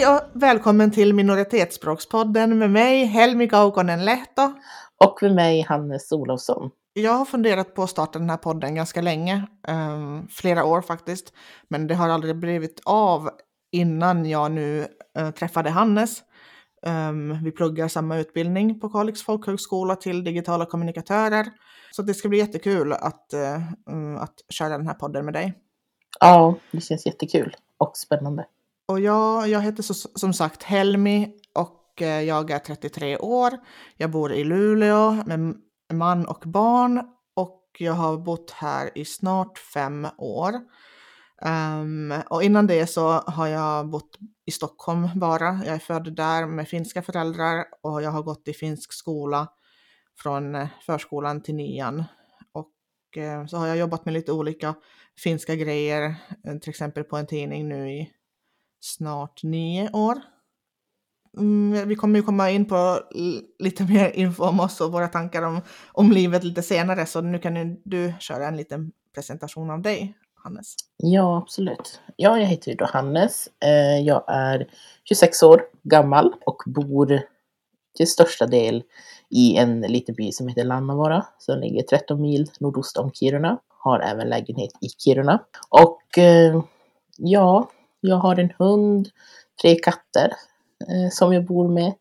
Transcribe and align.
Hej 0.00 0.08
och 0.08 0.42
välkommen 0.42 0.90
till 0.90 1.14
Minoritetsspråkspodden 1.14 2.58
med 2.58 2.70
mig 2.70 3.04
Helmi 3.04 3.46
Gaukonen 3.46 4.04
Lehto. 4.04 4.52
Och 5.04 5.18
med 5.22 5.34
mig 5.34 5.60
Hannes 5.60 6.12
Olofsson. 6.12 6.70
Jag 6.92 7.12
har 7.12 7.24
funderat 7.24 7.74
på 7.74 7.82
att 7.82 7.90
starta 7.90 8.18
den 8.18 8.30
här 8.30 8.36
podden 8.36 8.74
ganska 8.74 9.00
länge, 9.00 9.46
um, 9.68 10.28
flera 10.28 10.64
år 10.64 10.82
faktiskt, 10.82 11.32
men 11.68 11.86
det 11.86 11.94
har 11.94 12.08
aldrig 12.08 12.36
blivit 12.36 12.80
av 12.84 13.30
innan 13.72 14.26
jag 14.28 14.52
nu 14.52 14.86
uh, 15.18 15.30
träffade 15.30 15.70
Hannes. 15.70 16.22
Um, 16.86 17.44
vi 17.44 17.50
pluggar 17.50 17.88
samma 17.88 18.18
utbildning 18.18 18.80
på 18.80 18.88
Kalix 18.88 19.22
folkhögskola 19.22 19.96
till 19.96 20.24
digitala 20.24 20.66
kommunikatörer. 20.66 21.46
Så 21.90 22.02
det 22.02 22.14
ska 22.14 22.28
bli 22.28 22.38
jättekul 22.38 22.92
att, 22.92 23.26
uh, 23.34 24.22
att 24.22 24.34
köra 24.48 24.78
den 24.78 24.86
här 24.86 24.94
podden 24.94 25.24
med 25.24 25.34
dig. 25.34 25.54
Ja, 26.20 26.54
det 26.70 26.80
känns 26.80 27.06
jättekul 27.06 27.56
och 27.78 27.96
spännande. 27.96 28.46
Och 28.90 29.00
jag, 29.00 29.48
jag 29.48 29.60
heter 29.60 29.82
så, 29.82 29.94
som 29.94 30.32
sagt 30.32 30.62
Helmi 30.62 31.32
och 31.54 32.02
eh, 32.02 32.22
jag 32.22 32.50
är 32.50 32.58
33 32.58 33.18
år. 33.18 33.50
Jag 33.96 34.10
bor 34.10 34.32
i 34.32 34.44
Luleå 34.44 35.22
med 35.26 35.54
man 35.92 36.26
och 36.26 36.42
barn 36.46 37.02
och 37.36 37.66
jag 37.78 37.92
har 37.92 38.18
bott 38.18 38.50
här 38.50 38.98
i 38.98 39.04
snart 39.04 39.58
fem 39.58 40.06
år. 40.18 40.54
Um, 41.80 42.14
och 42.30 42.42
innan 42.42 42.66
det 42.66 42.86
så 42.86 43.10
har 43.10 43.46
jag 43.46 43.90
bott 43.90 44.18
i 44.46 44.50
Stockholm 44.50 45.08
bara. 45.14 45.60
Jag 45.64 45.74
är 45.74 45.78
född 45.78 46.16
där 46.16 46.46
med 46.46 46.68
finska 46.68 47.02
föräldrar 47.02 47.64
och 47.82 48.02
jag 48.02 48.10
har 48.10 48.22
gått 48.22 48.48
i 48.48 48.52
finsk 48.52 48.92
skola 48.92 49.48
från 50.22 50.54
eh, 50.54 50.68
förskolan 50.86 51.42
till 51.42 51.54
nian. 51.54 52.04
Och 52.52 53.18
eh, 53.22 53.46
så 53.46 53.56
har 53.56 53.66
jag 53.66 53.76
jobbat 53.76 54.04
med 54.04 54.14
lite 54.14 54.32
olika 54.32 54.74
finska 55.22 55.54
grejer, 55.54 56.14
till 56.60 56.70
exempel 56.70 57.04
på 57.04 57.16
en 57.16 57.26
tidning 57.26 57.68
nu 57.68 57.90
i 57.90 58.12
snart 58.80 59.42
nio 59.42 59.90
år. 59.92 60.20
Mm, 61.38 61.88
vi 61.88 61.96
kommer 61.96 62.18
ju 62.18 62.22
komma 62.22 62.50
in 62.50 62.64
på 62.64 63.00
lite 63.58 63.84
mer 63.84 64.10
info 64.10 64.44
om 64.44 64.60
oss 64.60 64.80
och 64.80 64.92
våra 64.92 65.08
tankar 65.08 65.42
om, 65.42 65.60
om 65.92 66.12
livet 66.12 66.44
lite 66.44 66.62
senare, 66.62 67.06
så 67.06 67.20
nu 67.20 67.38
kan 67.38 67.76
du 67.84 68.14
köra 68.20 68.46
en 68.46 68.56
liten 68.56 68.92
presentation 69.14 69.70
av 69.70 69.82
dig, 69.82 70.14
Hannes. 70.34 70.74
Ja, 70.96 71.38
absolut. 71.38 72.00
Ja, 72.16 72.38
jag 72.38 72.46
heter 72.46 72.70
ju 72.70 72.76
då 72.76 72.84
Hannes. 72.84 73.48
Eh, 73.64 74.06
jag 74.06 74.24
är 74.28 74.68
26 75.04 75.42
år 75.42 75.62
gammal 75.82 76.34
och 76.46 76.62
bor 76.66 77.20
till 77.96 78.10
största 78.10 78.46
del 78.46 78.82
i 79.30 79.56
en 79.56 79.80
liten 79.80 80.14
by 80.14 80.32
som 80.32 80.48
heter 80.48 80.64
Lannavaara 80.64 81.26
som 81.38 81.60
ligger 81.60 81.82
13 81.82 82.22
mil 82.22 82.50
nordost 82.60 82.96
om 82.96 83.12
Kiruna. 83.12 83.58
Har 83.68 84.00
även 84.00 84.28
lägenhet 84.28 84.70
i 84.80 84.88
Kiruna. 84.88 85.44
Och 85.68 86.18
eh, 86.18 86.62
ja, 87.16 87.70
jag 88.00 88.16
har 88.16 88.36
en 88.36 88.52
hund, 88.58 89.08
tre 89.62 89.74
katter 89.74 90.32
eh, 90.88 91.10
som 91.10 91.32
jag 91.32 91.44
bor 91.44 91.68
med. 91.68 91.92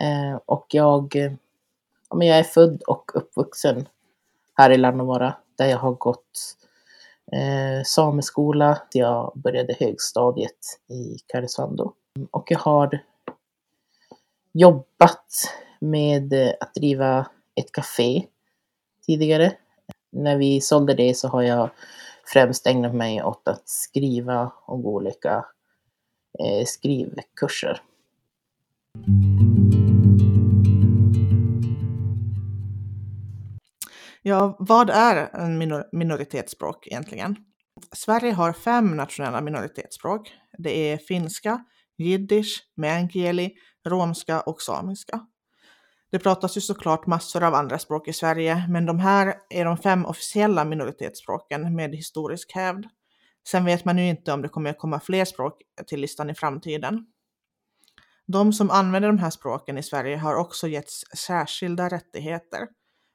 Eh, 0.00 0.40
och 0.46 0.66
jag, 0.70 1.16
eh, 1.16 1.32
ja, 2.10 2.16
men 2.16 2.26
jag 2.26 2.38
är 2.38 2.42
född 2.42 2.82
och 2.82 3.10
uppvuxen 3.14 3.88
här 4.54 4.70
i 4.70 4.76
Lannavaara 4.76 5.36
där 5.58 5.66
jag 5.66 5.78
har 5.78 5.92
gått 5.92 6.56
eh, 7.32 7.84
sameskola. 7.84 8.82
Jag 8.92 9.32
började 9.34 9.76
högstadiet 9.80 10.80
i 10.88 11.18
Karesuando. 11.26 11.92
Och 12.30 12.50
jag 12.50 12.58
har 12.58 13.02
jobbat 14.52 15.26
med 15.80 16.32
eh, 16.32 16.52
att 16.60 16.74
driva 16.74 17.26
ett 17.54 17.72
café 17.72 18.26
tidigare. 19.06 19.52
När 20.12 20.36
vi 20.36 20.60
sålde 20.60 20.94
det 20.94 21.14
så 21.14 21.28
har 21.28 21.42
jag 21.42 21.70
främst 22.32 22.66
ägnat 22.66 22.94
mig 22.94 23.22
åt 23.22 23.48
att 23.48 23.68
skriva 23.68 24.52
och 24.66 24.82
gå 24.82 24.94
olika 24.94 25.44
eh, 26.38 26.64
skrivkurser. 26.66 27.80
Ja, 34.22 34.56
vad 34.58 34.90
är 34.90 35.16
en 35.16 35.58
minor 35.58 35.84
minoritetsspråk 35.92 36.86
egentligen? 36.86 37.36
Sverige 37.92 38.32
har 38.32 38.52
fem 38.52 38.96
nationella 38.96 39.40
minoritetsspråk. 39.40 40.32
Det 40.58 40.92
är 40.92 40.98
finska, 40.98 41.64
jiddisch, 41.98 42.70
meänkieli, 42.76 43.54
romska 43.88 44.40
och 44.40 44.62
samiska. 44.62 45.26
Det 46.10 46.18
pratas 46.18 46.56
ju 46.56 46.60
såklart 46.60 47.06
massor 47.06 47.42
av 47.42 47.54
andra 47.54 47.78
språk 47.78 48.08
i 48.08 48.12
Sverige, 48.12 48.66
men 48.68 48.86
de 48.86 48.98
här 48.98 49.34
är 49.50 49.64
de 49.64 49.76
fem 49.76 50.06
officiella 50.06 50.64
minoritetsspråken 50.64 51.74
med 51.74 51.94
historisk 51.94 52.52
hävd. 52.54 52.86
Sen 53.48 53.64
vet 53.64 53.84
man 53.84 53.98
ju 53.98 54.08
inte 54.08 54.32
om 54.32 54.42
det 54.42 54.48
kommer 54.48 54.70
att 54.70 54.78
komma 54.78 55.00
fler 55.00 55.24
språk 55.24 55.62
till 55.86 56.00
listan 56.00 56.30
i 56.30 56.34
framtiden. 56.34 57.06
De 58.26 58.52
som 58.52 58.70
använder 58.70 59.08
de 59.08 59.18
här 59.18 59.30
språken 59.30 59.78
i 59.78 59.82
Sverige 59.82 60.16
har 60.16 60.34
också 60.34 60.68
getts 60.68 61.04
särskilda 61.14 61.88
rättigheter. 61.88 62.66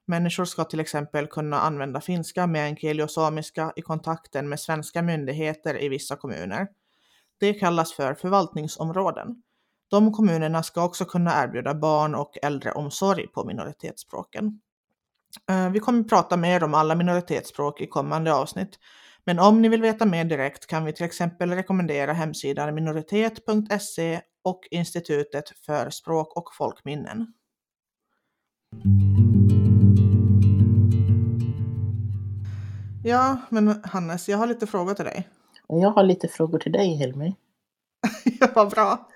Människor 0.07 0.45
ska 0.45 0.63
till 0.63 0.79
exempel 0.79 1.27
kunna 1.27 1.59
använda 1.59 2.01
finska, 2.01 2.47
meänkieli 2.47 3.03
och 3.03 3.11
samiska 3.11 3.73
i 3.75 3.81
kontakten 3.81 4.49
med 4.49 4.59
svenska 4.59 5.01
myndigheter 5.01 5.83
i 5.83 5.89
vissa 5.89 6.15
kommuner. 6.15 6.67
Det 7.39 7.53
kallas 7.53 7.93
för 7.93 8.13
förvaltningsområden. 8.13 9.43
De 9.91 10.11
kommunerna 10.11 10.63
ska 10.63 10.83
också 10.83 11.05
kunna 11.05 11.43
erbjuda 11.43 11.73
barn 11.73 12.15
och 12.15 12.37
äldreomsorg 12.41 13.27
på 13.27 13.45
minoritetsspråken. 13.45 14.59
Eh, 15.49 15.69
vi 15.69 15.79
kommer 15.79 16.03
prata 16.03 16.37
mer 16.37 16.63
om 16.63 16.73
alla 16.73 16.95
minoritetsspråk 16.95 17.81
i 17.81 17.87
kommande 17.87 18.33
avsnitt, 18.33 18.79
men 19.25 19.39
om 19.39 19.61
ni 19.61 19.69
vill 19.69 19.81
veta 19.81 20.05
mer 20.05 20.25
direkt 20.25 20.67
kan 20.67 20.85
vi 20.85 20.93
till 20.93 21.05
exempel 21.05 21.51
rekommendera 21.51 22.13
hemsidan 22.13 22.75
minoritet.se 22.75 24.21
och 24.43 24.67
Institutet 24.71 25.49
för 25.65 25.89
språk 25.89 26.37
och 26.37 26.55
folkminnen. 26.55 27.33
Ja, 33.03 33.37
men 33.49 33.81
Hannes, 33.83 34.29
jag 34.29 34.37
har 34.37 34.47
lite 34.47 34.67
frågor 34.67 34.93
till 34.93 35.05
dig. 35.05 35.27
Jag 35.67 35.91
har 35.91 36.03
lite 36.03 36.27
frågor 36.27 36.59
till 36.59 36.71
dig, 36.71 36.95
Helmi. 36.95 37.35
ja, 38.39 38.47
vad 38.55 38.69
bra. 38.69 39.07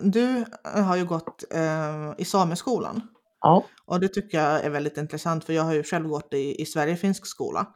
Du 0.00 0.44
har 0.62 0.96
ju 0.96 1.04
gått 1.04 1.44
eh, 1.54 2.12
i 2.18 2.24
sameskolan. 2.24 3.02
Ja. 3.40 3.64
Och 3.84 4.00
det 4.00 4.08
tycker 4.08 4.38
jag 4.38 4.64
är 4.64 4.70
väldigt 4.70 4.96
intressant 4.96 5.44
för 5.44 5.52
jag 5.52 5.62
har 5.62 5.74
ju 5.74 5.82
själv 5.82 6.08
gått 6.08 6.34
i, 6.34 6.62
i 6.62 6.66
Sverigefinsk 6.66 7.26
skola. 7.26 7.66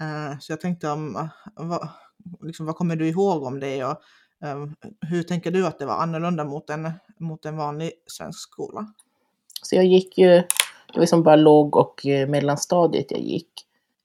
Eh, 0.00 0.38
så 0.40 0.52
jag 0.52 0.60
tänkte 0.60 0.90
om, 0.90 1.16
eh, 1.16 1.26
vad, 1.56 1.88
liksom, 2.42 2.66
vad 2.66 2.76
kommer 2.76 2.96
du 2.96 3.08
ihåg 3.08 3.42
om 3.42 3.60
det 3.60 3.84
och 3.84 3.96
eh, 4.44 4.66
hur 5.00 5.22
tänker 5.22 5.50
du 5.50 5.66
att 5.66 5.78
det 5.78 5.86
var 5.86 5.94
annorlunda 5.94 6.44
mot 6.44 6.70
en, 6.70 6.92
mot 7.20 7.44
en 7.44 7.56
vanlig 7.56 7.92
svensk 8.06 8.38
skola? 8.38 8.86
Så 9.62 9.76
jag 9.76 9.84
gick 9.84 10.18
ju, 10.18 10.28
det 10.92 10.98
var 10.98 11.06
som 11.06 11.22
bara 11.22 11.36
låg 11.36 11.76
och 11.76 12.06
eh, 12.06 12.28
mellanstadiet 12.28 13.10
jag 13.10 13.20
gick. 13.20 13.50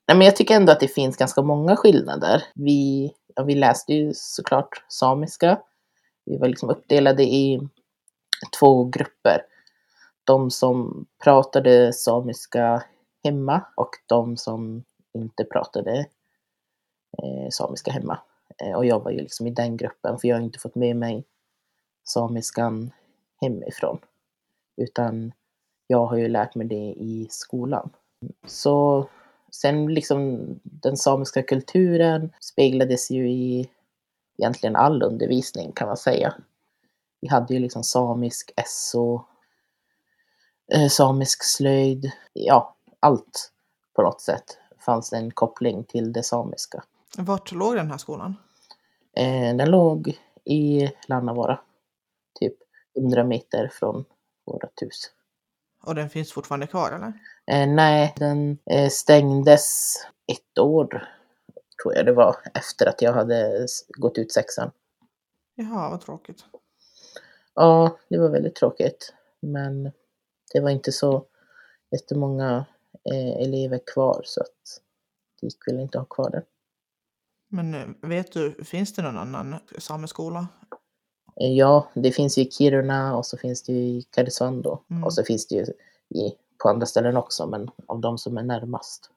Nej, 0.08 0.18
men 0.18 0.26
jag 0.26 0.36
tycker 0.36 0.56
ändå 0.56 0.72
att 0.72 0.80
det 0.80 0.88
finns 0.88 1.18
ganska 1.18 1.42
många 1.42 1.76
skillnader. 1.76 2.44
Vi, 2.56 3.12
ja, 3.36 3.44
vi 3.44 3.56
läste 3.56 3.94
ju 3.94 4.12
såklart 4.14 4.84
samiska 4.90 5.58
vi 6.30 6.38
var 6.38 6.48
liksom 6.48 6.70
uppdelade 6.70 7.24
i 7.24 7.60
två 8.60 8.86
grupper. 8.86 9.42
De 10.24 10.52
som 10.52 11.06
pratade 11.24 11.94
samiska 11.94 12.84
hemma 13.24 13.62
och 13.76 13.90
de 14.08 14.38
som 14.38 14.84
inte 15.14 15.44
pratade 15.44 16.06
eh, 17.24 17.50
samiska 17.52 17.92
hemma. 17.92 18.20
Eh, 18.58 18.74
och 18.74 18.86
jag 18.86 19.04
var 19.04 19.12
ju 19.12 19.18
liksom 19.18 19.48
i 19.48 19.52
den 19.52 19.78
gruppen 19.78 20.20
för 20.20 20.28
jag 20.28 20.36
har 20.36 20.44
inte 20.44 20.60
fått 20.60 20.76
med 20.76 20.96
mig 20.96 21.24
samiskan 22.04 22.92
hemifrån. 23.42 24.00
Utan 24.78 25.32
jag 25.88 26.06
har 26.06 26.18
ju 26.18 26.28
lärt 26.28 26.56
mig 26.56 26.68
det 26.68 26.94
i 26.98 27.28
skolan. 27.30 27.90
Så 28.46 29.10
sen 29.52 29.94
liksom 29.94 30.46
den 30.64 30.98
samiska 30.98 31.44
kulturen 31.44 32.34
speglades 32.40 33.12
ju 33.12 33.30
i 33.30 33.70
egentligen 34.40 34.76
all 34.76 35.04
undervisning 35.04 35.72
kan 35.72 35.88
man 35.88 35.98
säga. 35.98 36.34
Vi 37.22 37.28
hade 37.28 37.54
ju 37.54 37.60
liksom 37.60 37.84
samisk 37.84 38.52
SO, 38.66 39.26
eh, 40.74 40.88
samisk 40.88 41.44
slöjd, 41.44 42.12
ja, 42.34 42.76
allt 43.00 43.52
på 43.96 44.02
något 44.02 44.22
sätt 44.22 44.58
fanns 44.80 45.10
det 45.10 45.18
en 45.18 45.32
koppling 45.32 45.84
till 45.84 46.14
det 46.14 46.24
samiska. 46.24 46.84
Vart 47.18 47.52
låg 47.52 47.76
den 47.76 47.92
här 47.92 47.98
skolan? 47.98 48.36
Eh, 49.14 49.56
den 49.56 49.72
låg 49.72 50.18
i 50.46 50.92
Lannavaara, 51.08 51.60
typ 52.40 52.56
100 52.96 53.24
meter 53.24 53.72
från 53.74 54.06
vårt 54.46 54.82
hus. 54.82 55.12
Och 55.84 55.96
den 55.96 56.10
finns 56.10 56.32
fortfarande 56.32 56.68
kvar 56.68 56.92
eller? 56.92 57.14
Eh, 57.52 57.74
nej, 57.74 58.14
den 58.18 58.58
eh, 58.66 58.90
stängdes 58.90 59.96
ett 60.28 60.60
år 60.60 61.10
tror 61.82 61.96
jag 61.96 62.06
det 62.06 62.14
var, 62.14 62.36
efter 62.54 62.86
att 62.86 63.02
jag 63.02 63.14
hade 63.14 63.68
gått 63.88 64.18
ut 64.18 64.32
sexan. 64.32 64.72
Jaha, 65.56 65.90
vad 65.90 66.02
tråkigt. 66.02 66.46
Ja, 67.54 67.98
det 68.10 68.18
var 68.18 68.30
väldigt 68.30 68.56
tråkigt. 68.56 69.14
Men 69.40 69.92
det 70.54 70.60
var 70.60 70.70
inte 70.70 70.92
så 70.92 71.26
jättemånga 71.92 72.66
eh, 73.12 73.42
elever 73.42 73.80
kvar 73.94 74.22
så 74.26 74.42
att 74.42 74.82
det 75.42 75.48
gick 75.48 75.68
väl 75.68 75.80
inte 75.80 76.00
att 76.00 76.10
ha 76.10 76.16
kvar 76.16 76.30
den. 76.30 76.44
Men 77.48 77.74
eh, 77.74 78.10
vet 78.10 78.32
du, 78.32 78.64
finns 78.64 78.96
det 78.96 79.02
någon 79.02 79.18
annan 79.18 79.56
sameskola? 79.78 80.48
Eh, 81.42 81.54
Ja, 81.54 81.88
det 81.94 82.12
finns 82.12 82.38
ju 82.38 82.42
i 82.42 82.52
Kiruna 82.52 83.18
och 83.18 83.26
så 83.26 83.38
finns 83.38 83.64
det 83.64 83.74
ju 83.74 83.80
i 83.80 84.02
Karesuando. 84.02 84.80
Mm. 84.90 85.04
Och 85.04 85.14
så 85.14 85.24
finns 85.24 85.48
det 85.48 85.56
ju 85.56 85.66
i, 86.20 86.36
på 86.64 86.70
andra 86.70 86.86
ställen 86.86 87.18
också, 87.18 87.48
men 87.48 87.70
av 87.86 88.02
de 88.02 88.18
som 88.18 88.38
är 88.38 88.44
närmast. 88.44 89.12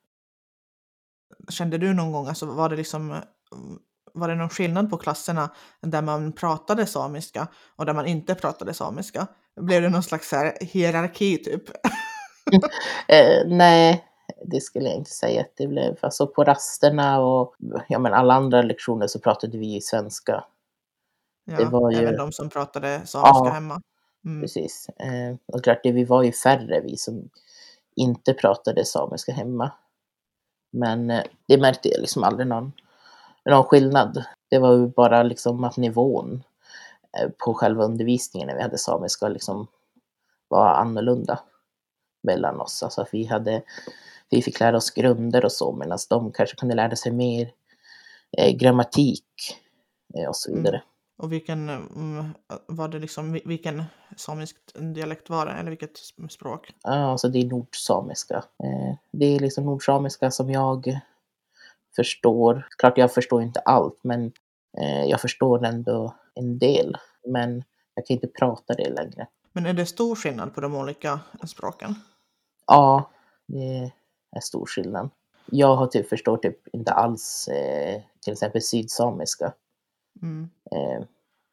Kände 1.49 1.79
du 1.79 1.95
någon 1.95 2.13
gång, 2.13 2.27
alltså 2.29 2.47
var 2.47 2.69
det 2.69 2.77
liksom 2.77 3.17
var 4.15 4.29
det 4.29 4.35
någon 4.35 4.49
skillnad 4.49 4.91
på 4.91 4.97
klasserna 4.97 5.51
där 5.81 6.03
man 6.03 6.33
pratade 6.33 6.87
samiska 6.87 7.47
och 7.77 7.87
där 7.87 7.95
man 7.95 8.07
inte 8.07 8.35
pratade 8.35 8.75
samiska? 8.75 9.27
Blev 9.61 9.83
det 9.83 9.89
någon 9.89 10.03
slags 10.03 10.33
hierarki 10.61 11.39
typ? 11.39 11.63
Eh, 13.09 13.47
nej, 13.47 14.05
det 14.45 14.61
skulle 14.61 14.89
jag 14.89 14.97
inte 14.97 15.11
säga 15.11 15.41
att 15.41 15.53
det 15.57 15.67
blev. 15.67 15.97
Alltså 16.01 16.27
på 16.27 16.45
rasterna 16.45 17.21
och 17.21 17.55
ja, 17.89 17.99
men 17.99 18.15
alla 18.15 18.35
andra 18.35 18.63
lektioner 18.63 19.07
så 19.07 19.19
pratade 19.21 19.59
vi 19.59 19.81
svenska. 19.81 20.45
Ja, 21.45 21.57
Det 21.57 21.65
var 21.65 21.91
ju- 21.93 21.99
Även 21.99 22.17
de 22.17 22.33
som 22.33 22.49
pratade 22.51 22.89
samiska 23.07 23.45
Ja. 23.45 23.51
hemma. 23.51 23.81
Mm. 24.25 24.41
Precis. 24.43 24.89
Eh, 24.89 25.37
och 25.47 25.65
klart, 25.65 25.81
det, 25.83 25.93
vi 25.93 26.05
var 26.05 26.23
ju 26.23 26.33
färre 26.33 26.81
vi 26.81 26.97
som 26.97 27.31
inte 27.97 28.35
pratade 28.35 28.85
samiska 28.85 29.33
hemma. 29.33 29.71
Men 30.73 31.11
eh, 31.11 31.23
det 31.47 31.59
märkte 31.59 31.89
jag 31.89 32.01
liksom 32.01 32.25
aldrig 32.25 32.47
någon, 32.47 32.73
någon 33.45 33.65
skillnad. 33.65 34.25
Det 34.51 34.59
var 34.59 34.73
ju 34.77 34.87
bara 34.87 35.23
liksom 35.23 35.65
att 35.65 35.77
nivån 35.77 36.43
eh, 37.19 37.29
på 37.39 37.55
själva 37.55 37.85
undervisningen 37.85 38.49
när 38.49 38.55
vi 38.55 38.63
hade 38.63 38.79
samiska 38.79 39.29
liksom 39.29 39.67
var 40.49 40.69
annorlunda 40.69 41.41
mellan 42.23 42.61
oss. 42.61 42.83
Alltså 42.83 43.01
att 43.01 43.09
vi 43.13 43.25
hade, 43.25 43.63
vi 44.31 44.43
fick 44.43 44.61
lära 44.61 44.77
oss 44.77 44.91
grunder 44.91 45.45
och 45.45 45.53
så 45.53 45.73
medan 45.73 45.99
de 46.09 46.33
kanske 46.33 46.57
kunde 46.57 46.75
lära 46.75 46.97
sig 46.97 47.13
mer 47.13 47.53
eh, 48.39 48.57
grammatik 48.57 49.25
och 50.29 50.37
så 50.37 50.51
Mm. 50.51 50.81
Och 51.23 51.33
vilken 51.33 51.69
mm, 51.69 52.35
var 52.67 52.89
det 52.89 52.99
liksom, 52.99 53.35
vil- 53.35 53.49
vilken 53.49 53.85
samisk 54.17 54.57
dialekt 54.95 55.31
var 55.31 55.47
det? 55.47 55.53
Eller 55.53 55.71
vilket 55.71 55.97
språk? 56.31 56.75
Ja, 56.83 56.91
alltså 56.91 57.29
det 57.29 57.39
är 57.39 57.45
nordsamiska. 57.45 58.35
Eh, 58.37 58.97
det 59.11 59.27
är 59.27 59.41
liksom 59.41 59.65
nordsamiska 59.65 60.31
som 60.31 60.51
jag 60.51 61.01
förstår. 61.97 62.67
Klart 62.79 62.99
jag 62.99 63.15
förstår 63.15 63.43
inte 63.43 63.61
allt, 63.61 63.99
men 64.03 64.33
eh, 64.79 65.05
jag 65.05 65.21
förstår 65.21 65.65
ändå 65.65 66.15
en 66.35 66.59
del. 66.59 66.97
Men 67.27 67.65
jag 67.95 68.07
kan 68.07 68.15
inte 68.15 68.27
prata 68.27 68.75
det 68.75 68.91
längre. 68.91 69.27
Men 69.53 69.67
är 69.67 69.73
det 69.73 69.87
stor 69.87 70.17
skillnad 70.17 70.55
på 70.55 70.61
de 70.61 70.75
olika 70.75 71.21
språken? 71.47 71.95
Ja, 72.67 73.11
det 73.47 73.93
är 74.37 74.41
stor 74.41 74.67
skillnad. 74.67 75.11
Jag 75.47 75.77
har 75.77 75.87
typ, 75.87 76.09
förstår 76.09 76.37
typ 76.37 76.69
inte 76.75 76.93
alls 76.93 77.49
eh, 77.49 78.03
till 78.21 78.33
exempel 78.33 78.63
sydsamiska. 78.63 79.53
Mm. 80.23 80.51
eh, 80.71 81.07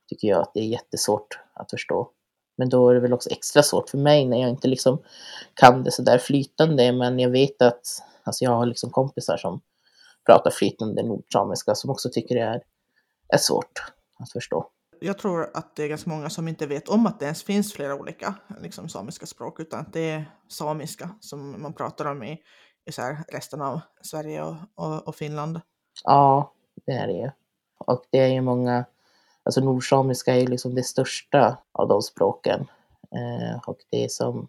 tycker 0.09 0.27
jag 0.27 0.41
att 0.41 0.51
det 0.53 0.59
är 0.59 0.67
jättesvårt 0.67 1.39
att 1.53 1.71
förstå. 1.71 2.11
Men 2.57 2.69
då 2.69 2.89
är 2.89 2.94
det 2.94 3.00
väl 3.00 3.13
också 3.13 3.29
extra 3.29 3.63
svårt 3.63 3.89
för 3.89 3.97
mig 3.97 4.25
när 4.25 4.41
jag 4.41 4.50
inte 4.50 4.67
liksom 4.67 5.01
kan 5.53 5.83
det 5.83 5.91
sådär 5.91 6.17
flytande. 6.17 6.91
Men 6.91 7.19
jag 7.19 7.29
vet 7.29 7.61
att 7.61 7.81
alltså 8.23 8.44
jag 8.44 8.51
har 8.51 8.65
liksom 8.65 8.89
kompisar 8.89 9.38
som 9.38 9.61
pratar 10.25 10.51
flytande 10.51 11.03
nordsamiska 11.03 11.75
som 11.75 11.89
också 11.89 12.09
tycker 12.09 12.35
det 12.35 12.41
är, 12.41 12.61
är 13.27 13.38
svårt 13.38 13.83
att 14.19 14.31
förstå. 14.31 14.69
Jag 15.01 15.17
tror 15.17 15.50
att 15.53 15.75
det 15.75 15.83
är 15.83 15.88
ganska 15.88 16.09
många 16.09 16.29
som 16.29 16.47
inte 16.47 16.67
vet 16.67 16.89
om 16.89 17.06
att 17.06 17.19
det 17.19 17.25
ens 17.25 17.44
finns 17.44 17.73
flera 17.73 17.95
olika 17.95 18.35
liksom, 18.61 18.89
samiska 18.89 19.25
språk, 19.25 19.59
utan 19.59 19.79
att 19.79 19.94
det 19.94 20.09
är 20.09 20.31
samiska 20.47 21.09
som 21.19 21.61
man 21.61 21.73
pratar 21.73 22.06
om 22.06 22.23
i, 22.23 22.41
i 22.85 22.91
så 22.91 23.01
här, 23.01 23.17
resten 23.27 23.61
av 23.61 23.79
Sverige 24.01 24.44
och, 24.44 24.56
och, 24.75 25.07
och 25.07 25.15
Finland. 25.15 25.61
Ja, 26.03 26.53
det 26.85 26.91
är 26.91 27.07
det 27.07 27.13
ju. 27.13 27.31
Och 27.79 28.05
det 28.09 28.19
är 28.19 28.27
ju 28.27 28.41
många, 28.41 28.85
alltså 29.43 29.61
nordsamiska 29.61 30.35
är 30.35 30.39
ju 30.39 30.47
liksom 30.47 30.75
det 30.75 30.83
största 30.83 31.57
av 31.71 31.87
de 31.87 32.01
språken. 32.01 32.59
Eh, 33.11 33.59
och 33.67 33.77
det 33.89 34.03
är 34.03 34.07
som, 34.07 34.47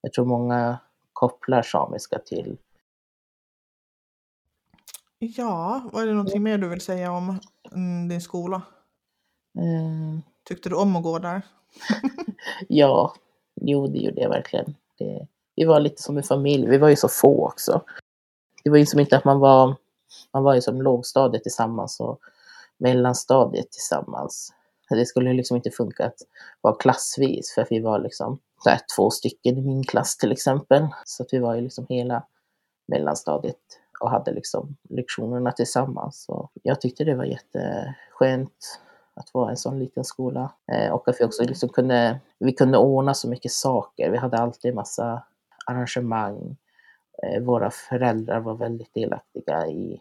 jag 0.00 0.12
tror 0.12 0.24
många 0.24 0.78
kopplar 1.12 1.62
samiska 1.62 2.18
till 2.18 2.56
Ja, 5.18 5.82
var 5.92 6.06
det 6.06 6.12
någonting 6.12 6.42
mer 6.42 6.58
du 6.58 6.68
vill 6.68 6.80
säga 6.80 7.12
om 7.12 7.40
mm, 7.72 8.08
din 8.08 8.20
skola? 8.20 8.62
eh, 9.58 10.20
Tyckte 10.44 10.68
du 10.68 10.76
om 10.76 10.96
att 10.96 11.02
gå 11.02 11.18
där? 11.18 11.42
Ja, 12.68 13.14
jo 13.60 13.86
det 13.86 13.98
gjorde 13.98 14.20
jag 14.20 14.30
verkligen. 14.30 14.74
Det, 14.98 15.26
vi 15.56 15.64
var 15.64 15.80
lite 15.80 16.02
som 16.02 16.16
en 16.16 16.22
familj, 16.22 16.66
vi 16.66 16.78
var 16.78 16.88
ju 16.88 16.96
så 16.96 17.08
få 17.08 17.46
också. 17.46 17.82
Det 18.64 18.70
var 18.70 18.76
ju 18.76 18.86
som 18.86 19.00
inte 19.00 19.16
att 19.16 19.24
man 19.24 19.38
var, 19.38 19.76
man 20.32 20.42
var 20.42 20.54
ju 20.54 20.60
som 20.60 20.82
lågstadiet 20.82 21.42
tillsammans 21.42 22.00
och 22.00 22.20
mellanstadiet 22.84 23.70
tillsammans. 23.70 24.52
Det 24.90 25.06
skulle 25.06 25.32
liksom 25.32 25.56
inte 25.56 25.70
funka 25.70 26.06
att 26.06 26.18
vara 26.60 26.74
klassvis 26.74 27.54
för 27.54 27.62
att 27.62 27.70
vi 27.70 27.80
var 27.80 27.98
liksom 27.98 28.38
där, 28.64 28.80
två 28.96 29.10
stycken 29.10 29.58
i 29.58 29.62
min 29.62 29.84
klass 29.84 30.16
till 30.16 30.32
exempel. 30.32 30.86
Så 31.04 31.22
att 31.22 31.32
vi 31.32 31.38
var 31.38 31.54
ju 31.54 31.60
liksom 31.60 31.86
hela 31.88 32.26
mellanstadiet 32.86 33.60
och 34.00 34.10
hade 34.10 34.32
liksom 34.32 34.76
lektionerna 34.88 35.52
tillsammans. 35.52 36.26
Och 36.28 36.50
jag 36.62 36.80
tyckte 36.80 37.04
det 37.04 37.14
var 37.14 37.24
jätteskönt 37.24 38.80
att 39.14 39.34
vara 39.34 39.50
en 39.50 39.56
sån 39.56 39.78
liten 39.78 40.04
skola. 40.04 40.52
Eh, 40.72 40.92
och 40.92 41.08
att 41.08 41.20
vi 41.20 41.24
också 41.24 41.42
liksom 41.42 41.68
kunde, 41.68 42.20
vi 42.38 42.52
kunde 42.52 42.78
ordna 42.78 43.14
så 43.14 43.28
mycket 43.28 43.52
saker. 43.52 44.10
Vi 44.10 44.16
hade 44.16 44.38
alltid 44.38 44.74
massa 44.74 45.22
arrangemang. 45.66 46.56
Eh, 47.22 47.42
våra 47.42 47.70
föräldrar 47.70 48.40
var 48.40 48.54
väldigt 48.54 48.94
delaktiga 48.94 49.66
i, 49.66 50.00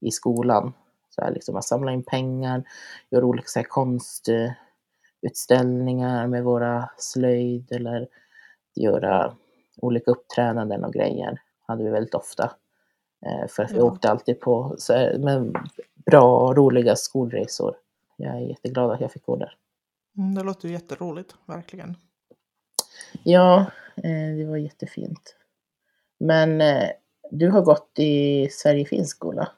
i 0.00 0.10
skolan. 0.10 0.72
Så 1.14 1.22
här, 1.22 1.30
liksom, 1.32 1.56
att 1.56 1.64
samla 1.64 1.92
in 1.92 2.02
pengar, 2.02 2.62
göra 3.10 3.24
olika 3.24 3.48
så 3.48 3.58
här, 3.58 3.66
konstutställningar 3.66 6.26
med 6.26 6.44
våra 6.44 6.90
slöjd 6.98 7.72
eller 7.72 8.08
göra 8.74 9.34
olika 9.76 10.10
uppträdanden 10.10 10.84
och 10.84 10.92
grejer. 10.92 11.40
hade 11.66 11.84
vi 11.84 11.90
väldigt 11.90 12.14
ofta. 12.14 12.52
Eh, 13.26 13.46
för 13.48 13.62
att 13.62 13.70
vi 13.72 13.76
Ja. 13.76 13.82
åkte 13.84 14.10
alltid 14.10 14.40
på 14.40 14.74
så 14.78 14.92
här, 14.92 15.18
men 15.18 15.54
bra 16.06 16.38
och 16.48 16.56
roliga 16.56 16.96
skolresor. 16.96 17.74
Jag 18.16 18.34
är 18.36 18.40
jätteglad 18.40 18.90
att 18.90 19.00
jag 19.00 19.12
fick 19.12 19.26
gå 19.26 19.36
där. 19.36 19.56
Mm, 20.18 20.34
det 20.34 20.42
låter 20.42 20.68
ju 20.68 20.74
jätteroligt, 20.74 21.34
verkligen. 21.46 21.96
Ja, 23.22 23.66
eh, 23.96 24.36
det 24.38 24.44
var 24.48 24.56
jättefint. 24.56 25.36
Men 26.20 26.60
eh, 26.60 26.88
du 27.30 27.50
har 27.50 27.62
gått 27.62 27.98
i 27.98 28.48
Sverige-finsk 28.50 29.16
skola. 29.16 29.48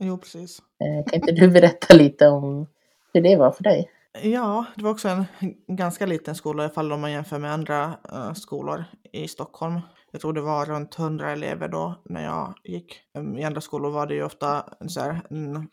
Jo, 0.00 0.18
precis. 0.18 0.58
Eh, 0.58 1.10
kan 1.10 1.20
inte 1.20 1.32
du 1.32 1.48
berätta 1.48 1.94
lite 1.94 2.28
om 2.28 2.66
hur 3.12 3.22
det 3.22 3.36
var 3.36 3.50
för 3.50 3.64
dig? 3.64 3.90
Ja, 4.22 4.64
det 4.76 4.84
var 4.84 4.90
också 4.90 5.08
en 5.08 5.26
ganska 5.66 6.06
liten 6.06 6.34
skola 6.34 6.62
i 6.62 6.64
alla 6.64 6.74
fall 6.74 6.92
om 6.92 7.00
man 7.00 7.12
jämför 7.12 7.38
med 7.38 7.52
andra 7.52 7.98
eh, 8.12 8.32
skolor 8.32 8.84
i 9.12 9.28
Stockholm. 9.28 9.80
Jag 10.10 10.20
tror 10.20 10.32
det 10.32 10.40
var 10.40 10.66
runt 10.66 10.98
100 10.98 11.30
elever 11.30 11.68
då 11.68 12.02
när 12.04 12.24
jag 12.24 12.54
gick. 12.64 13.00
Um, 13.14 13.38
I 13.38 13.44
andra 13.44 13.60
skolor 13.60 13.90
var 13.90 14.06
det 14.06 14.14
ju 14.14 14.24
ofta 14.24 14.64
så 14.88 15.00
här, 15.00 15.20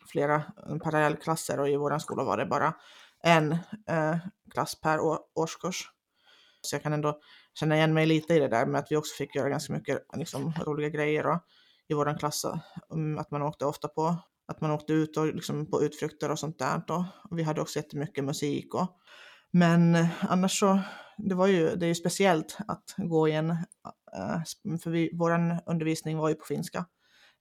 flera 0.07 0.43
parallellklasser 0.83 1.59
och 1.59 1.69
i 1.69 1.75
vår 1.75 1.99
skola 1.99 2.23
var 2.23 2.37
det 2.37 2.45
bara 2.45 2.73
en 3.23 3.51
eh, 3.89 4.17
klass 4.51 4.81
per 4.81 4.99
årskurs. 5.35 5.89
Så 6.61 6.75
jag 6.75 6.83
kan 6.83 6.93
ändå 6.93 7.19
känna 7.59 7.75
igen 7.75 7.93
mig 7.93 8.05
lite 8.05 8.33
i 8.33 8.39
det 8.39 8.47
där 8.47 8.65
med 8.65 8.79
att 8.79 8.91
vi 8.91 8.95
också 8.95 9.15
fick 9.15 9.35
göra 9.35 9.49
ganska 9.49 9.73
mycket 9.73 9.99
liksom, 10.17 10.53
roliga 10.65 10.89
grejer 10.89 11.27
och, 11.27 11.39
i 11.87 11.93
vår 11.93 12.19
klass. 12.19 12.45
Att 13.17 13.31
man 13.31 13.41
åkte 13.41 13.65
ofta 13.65 13.87
på 13.87 14.17
att 14.47 14.61
man 14.61 14.71
åkte 14.71 14.93
ut 14.93 15.17
och 15.17 15.27
liksom 15.27 15.71
på 15.71 15.83
utflykter 15.83 16.31
och 16.31 16.39
sånt 16.39 16.59
där. 16.59 16.81
Då. 16.87 17.05
Och 17.29 17.39
vi 17.39 17.43
hade 17.43 17.61
också 17.61 17.79
jättemycket 17.79 18.23
musik. 18.23 18.73
Och, 18.73 18.87
men 19.51 19.95
eh, 19.95 20.07
annars 20.19 20.59
så, 20.59 20.79
det 21.17 21.35
var 21.35 21.47
ju, 21.47 21.75
det 21.75 21.85
är 21.85 21.87
ju 21.87 21.95
speciellt 21.95 22.57
att 22.67 22.95
gå 22.97 23.27
i 23.27 23.31
en, 23.31 23.49
eh, 23.49 24.77
för 24.83 24.89
vi, 24.89 25.09
vår 25.13 25.59
undervisning 25.65 26.17
var 26.17 26.29
ju 26.29 26.35
på 26.35 26.45
finska. 26.45 26.85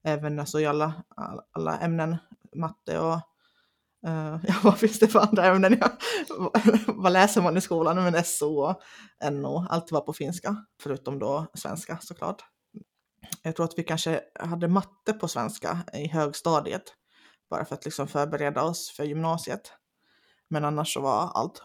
Även 0.03 0.39
alltså 0.39 0.59
i 0.59 0.65
alla, 0.65 1.03
alla, 1.51 1.77
ämnen, 1.77 2.17
matte 2.55 2.99
och 2.99 3.19
Uh, 4.07 4.39
ja, 4.47 4.55
vad 4.63 4.77
finns 4.77 4.99
det 4.99 5.07
för 5.07 5.19
andra 5.19 5.45
ämnen? 5.45 5.77
Ja, 5.81 5.91
vad 6.87 7.11
läser 7.11 7.41
man 7.41 7.57
i 7.57 7.61
skolan? 7.61 8.03
Men 8.03 8.23
SO 8.23 8.59
och 8.59 8.81
NO, 9.31 9.67
allt 9.69 9.91
var 9.91 10.01
på 10.01 10.13
finska. 10.13 10.55
Förutom 10.83 11.19
då 11.19 11.47
svenska 11.53 11.97
såklart. 12.01 12.43
Jag 13.41 13.55
tror 13.55 13.65
att 13.65 13.79
vi 13.79 13.83
kanske 13.83 14.21
hade 14.39 14.67
matte 14.67 15.13
på 15.13 15.27
svenska 15.27 15.79
i 15.93 16.07
högstadiet. 16.07 16.83
Bara 17.49 17.65
för 17.65 17.75
att 17.75 17.85
liksom 17.85 18.07
förbereda 18.07 18.63
oss 18.63 18.91
för 18.91 19.03
gymnasiet. 19.03 19.73
Men 20.49 20.65
annars 20.65 20.93
så 20.93 21.01
var 21.01 21.31
allt 21.33 21.61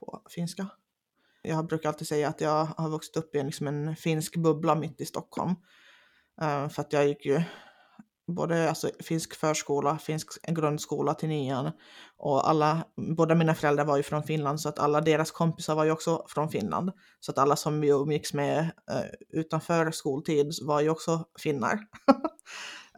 på 0.00 0.22
finska. 0.30 0.68
Jag 1.42 1.66
brukar 1.66 1.88
alltid 1.88 2.08
säga 2.08 2.28
att 2.28 2.40
jag 2.40 2.64
har 2.64 2.88
vuxit 2.88 3.16
upp 3.16 3.34
i 3.34 3.38
en, 3.38 3.46
liksom 3.46 3.66
en 3.66 3.96
finsk 3.96 4.36
bubbla 4.36 4.74
mitt 4.74 5.00
i 5.00 5.06
Stockholm. 5.06 5.54
Eh, 6.40 6.68
för 6.68 6.82
att 6.82 6.92
jag 6.92 7.06
gick 7.06 7.26
ju 7.26 7.42
både 8.26 8.68
alltså, 8.68 8.90
finsk 9.00 9.34
förskola, 9.34 9.98
finsk 9.98 10.46
grundskola 10.46 11.14
till 11.14 11.28
nian. 11.28 11.70
Och 12.16 12.48
alla, 12.48 12.84
båda 13.16 13.34
mina 13.34 13.54
föräldrar 13.54 13.84
var 13.84 13.96
ju 13.96 14.02
från 14.02 14.22
Finland 14.22 14.60
så 14.60 14.68
att 14.68 14.78
alla 14.78 15.00
deras 15.00 15.30
kompisar 15.30 15.74
var 15.74 15.84
ju 15.84 15.90
också 15.90 16.24
från 16.28 16.48
Finland. 16.48 16.92
Så 17.20 17.32
att 17.32 17.38
alla 17.38 17.56
som 17.56 17.80
vi 17.80 17.88
umgicks 17.88 18.34
med 18.34 18.58
eh, 18.90 19.38
utanför 19.40 19.90
skoltid 19.90 20.52
var 20.62 20.80
ju 20.80 20.90
också 20.90 21.24
finnar. 21.38 21.74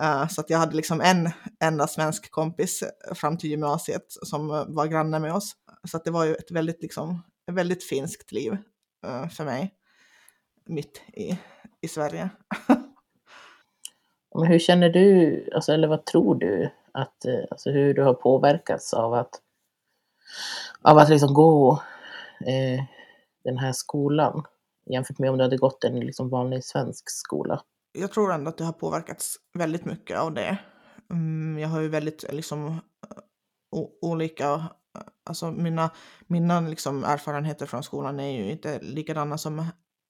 Uh, 0.00 0.28
så 0.30 0.40
att 0.40 0.50
jag 0.50 0.58
hade 0.58 0.76
liksom 0.76 1.00
en 1.00 1.30
enda 1.64 1.86
svensk 1.86 2.30
kompis 2.30 2.84
fram 3.14 3.38
till 3.38 3.50
gymnasiet 3.50 4.06
som 4.08 4.50
eh, 4.50 4.64
var 4.68 4.86
granne 4.86 5.18
med 5.18 5.34
oss. 5.34 5.52
Så 5.88 5.96
att 5.96 6.04
det 6.04 6.10
var 6.10 6.24
ju 6.24 6.34
ett 6.34 6.50
väldigt, 6.50 6.82
liksom, 6.82 7.22
ett 7.50 7.54
väldigt 7.54 7.84
finskt 7.84 8.32
liv 8.32 8.52
uh, 9.06 9.28
för 9.28 9.44
mig 9.44 9.74
mitt 10.66 11.02
i, 11.12 11.38
i 11.80 11.88
Sverige. 11.88 12.30
Men 14.38 14.46
hur 14.46 14.58
känner 14.58 14.90
du, 14.90 15.48
alltså, 15.54 15.72
eller 15.72 15.88
vad 15.88 16.04
tror 16.04 16.34
du, 16.34 16.70
att, 16.92 17.24
eh, 17.24 17.44
alltså, 17.50 17.70
hur 17.70 17.94
du 17.94 18.02
har 18.02 18.14
påverkats 18.14 18.94
av 18.94 19.14
att, 19.14 19.40
av 20.82 20.98
att 20.98 21.08
liksom 21.08 21.34
gå 21.34 21.82
eh, 22.40 22.84
den 23.44 23.58
här 23.58 23.72
skolan 23.72 24.44
jämfört 24.90 25.18
med 25.18 25.30
om 25.30 25.38
du 25.38 25.44
hade 25.44 25.56
gått 25.56 25.84
en 25.84 26.00
liksom 26.00 26.28
vanlig 26.28 26.64
svensk 26.64 27.10
skola? 27.10 27.62
Jag 27.92 28.12
tror 28.12 28.32
ändå 28.32 28.48
att 28.48 28.58
det 28.58 28.64
har 28.64 28.72
påverkats 28.72 29.36
väldigt 29.54 29.84
mycket 29.84 30.18
av 30.18 30.34
det. 30.34 30.58
Mm, 31.10 31.58
jag 31.58 31.68
har 31.68 31.80
ju 31.80 31.88
väldigt 31.88 32.32
liksom 32.32 32.80
olika, 34.02 34.64
alltså 35.24 35.50
mina, 35.50 35.90
mina 36.26 36.60
liksom 36.60 37.04
erfarenheter 37.04 37.66
från 37.66 37.82
skolan 37.82 38.20
är 38.20 38.30
ju 38.30 38.50
inte 38.50 38.78
likadana 38.82 39.38
som 39.38 39.66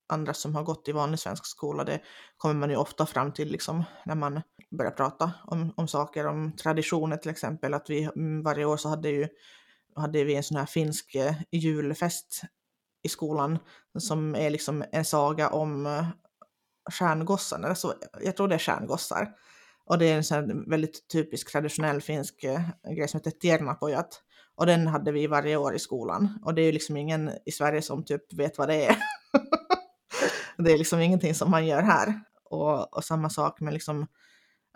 andra 0.09 0.35
som 0.35 0.55
har 0.55 0.63
gått 0.63 0.89
i 0.89 0.93
vanlig 0.93 1.19
svensk 1.19 1.47
skola. 1.47 1.85
Det 1.85 2.01
kommer 2.37 2.55
man 2.55 2.71
ju 2.71 2.77
ofta 2.77 3.07
fram 3.07 3.33
till 3.33 3.49
liksom, 3.49 3.85
när 4.05 4.15
man 4.15 4.43
börjar 4.71 4.91
prata 4.91 5.33
om, 5.45 5.73
om 5.77 5.89
saker, 5.89 6.27
om 6.27 6.57
traditioner 6.57 7.17
till 7.17 7.31
exempel. 7.31 7.75
Att 7.75 7.91
vi 7.91 8.03
mm, 8.03 8.43
varje 8.43 8.65
år 8.65 8.77
så 8.77 8.89
hade, 8.89 9.09
ju, 9.09 9.29
hade 9.97 10.25
vi 10.25 10.35
en 10.35 10.43
sån 10.43 10.57
här 10.57 10.67
finsk 10.67 11.15
eh, 11.15 11.35
julfest 11.53 12.43
i 13.03 13.09
skolan 13.09 13.59
som 13.99 14.35
är 14.35 14.51
liksom 14.51 14.85
en 14.93 15.05
saga 15.05 15.49
om 15.49 15.87
eh, 15.87 16.07
stjärngossar. 16.93 17.63
Alltså, 17.63 17.95
jag 18.21 18.37
tror 18.37 18.49
det 18.49 18.55
är 18.55 18.59
stjärngossar. 18.59 19.33
Och 19.85 19.99
det 19.99 20.07
är 20.07 20.17
en 20.17 20.25
sån 20.25 20.71
väldigt 20.71 21.09
typisk 21.09 21.53
traditionell 21.53 22.01
finsk 22.01 22.45
eh, 22.45 22.61
grej 22.97 23.09
som 23.09 23.19
heter 23.19 23.31
tiernapojat. 23.31 24.23
Och 24.57 24.67
den 24.67 24.87
hade 24.87 25.13
vi 25.13 25.27
varje 25.27 25.57
år 25.57 25.75
i 25.75 25.79
skolan. 25.79 26.39
Och 26.45 26.55
det 26.55 26.63
är 26.63 26.67
ju 26.67 26.73
liksom 26.73 26.97
ingen 26.97 27.31
i 27.45 27.53
Sverige 27.53 27.83
som 27.83 28.05
typ 28.05 28.33
vet 28.33 28.59
vad 28.59 28.69
det 28.69 28.87
är. 28.87 28.97
Det 30.59 30.73
är 30.73 30.79
liksom 30.79 31.01
ingenting 31.01 31.35
som 31.35 31.51
man 31.51 31.67
gör 31.67 31.83
här. 31.83 32.21
Och, 32.51 32.97
och 32.97 33.05
samma 33.05 33.31
sak 33.31 33.61
med 33.61 33.73
liksom, 33.73 34.07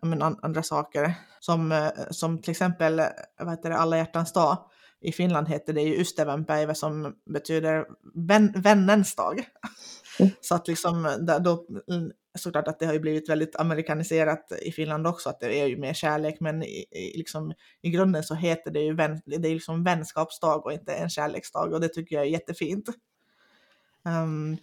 men, 0.02 0.22
andra 0.22 0.62
saker 0.62 1.14
som, 1.40 1.72
eh, 1.72 1.90
som 2.10 2.42
till 2.42 2.50
exempel 2.50 2.98
eh, 2.98 3.06
vad 3.38 3.50
heter 3.50 3.70
det, 3.70 3.76
alla 3.76 3.96
hjärtans 3.96 4.32
dag. 4.32 4.58
I 5.00 5.12
Finland 5.12 5.48
heter 5.48 5.72
det 5.72 5.82
ju 5.82 5.94
ystävänpäivä 5.94 6.74
som 6.74 7.14
betyder 7.26 7.86
vän, 8.14 8.52
vännens 8.56 9.16
dag. 9.16 9.44
Mm. 10.18 10.32
Så 10.40 10.54
att 10.54 10.68
liksom, 10.68 11.16
då, 11.40 11.66
såklart 12.38 12.68
att 12.68 12.78
det 12.78 12.86
har 12.86 12.92
ju 12.92 13.00
blivit 13.00 13.28
väldigt 13.28 13.56
amerikaniserat 13.56 14.52
i 14.62 14.72
Finland 14.72 15.06
också, 15.06 15.28
att 15.28 15.40
det 15.40 15.60
är 15.60 15.66
ju 15.66 15.76
mer 15.76 15.92
kärlek, 15.92 16.36
men 16.40 16.62
i, 16.62 16.84
i, 16.90 17.18
liksom, 17.18 17.52
i 17.82 17.90
grunden 17.90 18.22
så 18.22 18.34
heter 18.34 18.70
det 18.70 18.80
ju 18.80 18.94
vän, 18.94 19.20
det 19.24 19.36
är 19.36 19.54
liksom 19.54 19.84
vänskapsdag 19.84 20.66
och 20.66 20.72
inte 20.72 20.92
en 20.92 21.10
kärleksdag 21.10 21.72
och 21.72 21.80
det 21.80 21.88
tycker 21.88 22.16
jag 22.16 22.24
är 22.24 22.30
jättefint. 22.30 22.88
Um, 24.04 24.56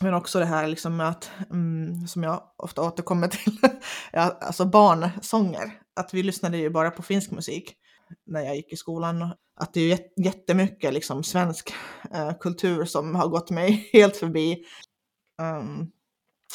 men 0.00 0.14
också 0.14 0.38
det 0.38 0.44
här 0.44 0.66
liksom 0.66 0.96
med 0.96 1.08
att, 1.08 1.30
mm, 1.50 2.06
som 2.06 2.22
jag 2.22 2.42
ofta 2.56 2.82
återkommer 2.82 3.28
till, 3.28 3.58
ja, 4.12 4.38
alltså 4.40 4.64
barnsånger. 4.64 5.80
Att 5.96 6.14
vi 6.14 6.22
lyssnade 6.22 6.56
ju 6.58 6.70
bara 6.70 6.90
på 6.90 7.02
finsk 7.02 7.30
musik 7.30 7.74
när 8.26 8.40
jag 8.40 8.56
gick 8.56 8.72
i 8.72 8.76
skolan. 8.76 9.34
Att 9.56 9.74
det 9.74 9.92
är 9.92 9.98
jättemycket 10.24 10.94
liksom 10.94 11.24
svensk 11.24 11.74
eh, 12.10 12.32
kultur 12.40 12.84
som 12.84 13.14
har 13.14 13.28
gått 13.28 13.50
mig 13.50 13.90
helt 13.92 14.16
förbi. 14.16 14.64
Um, 15.42 15.90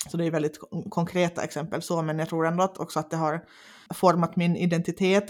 så 0.10 0.17
det 0.17 0.25
är 0.25 0.31
väldigt 0.31 0.60
konkreta 0.89 1.43
exempel 1.43 1.81
så, 1.81 2.01
men 2.01 2.19
jag 2.19 2.29
tror 2.29 2.48
ändå 2.48 2.63
att 2.63 2.77
också 2.77 3.00
att 3.00 3.12
det 3.12 3.17
har 3.17 3.46
format 3.93 4.36
min 4.36 4.55
identitet. 4.55 5.29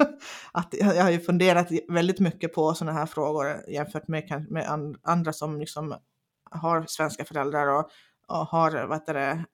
att 0.52 0.74
jag 0.78 1.02
har 1.02 1.10
ju 1.10 1.20
funderat 1.20 1.68
väldigt 1.88 2.20
mycket 2.20 2.54
på 2.54 2.74
sådana 2.74 2.98
här 2.98 3.06
frågor 3.06 3.70
jämfört 3.70 4.08
med, 4.08 4.46
med 4.50 4.96
andra 5.02 5.32
som 5.32 5.60
liksom 5.60 5.94
har 6.56 6.84
svenska 6.88 7.24
föräldrar 7.24 7.66
och, 7.66 7.90
och 8.26 8.46
har 8.46 8.86
vad 8.86 9.06
det, 9.06 9.44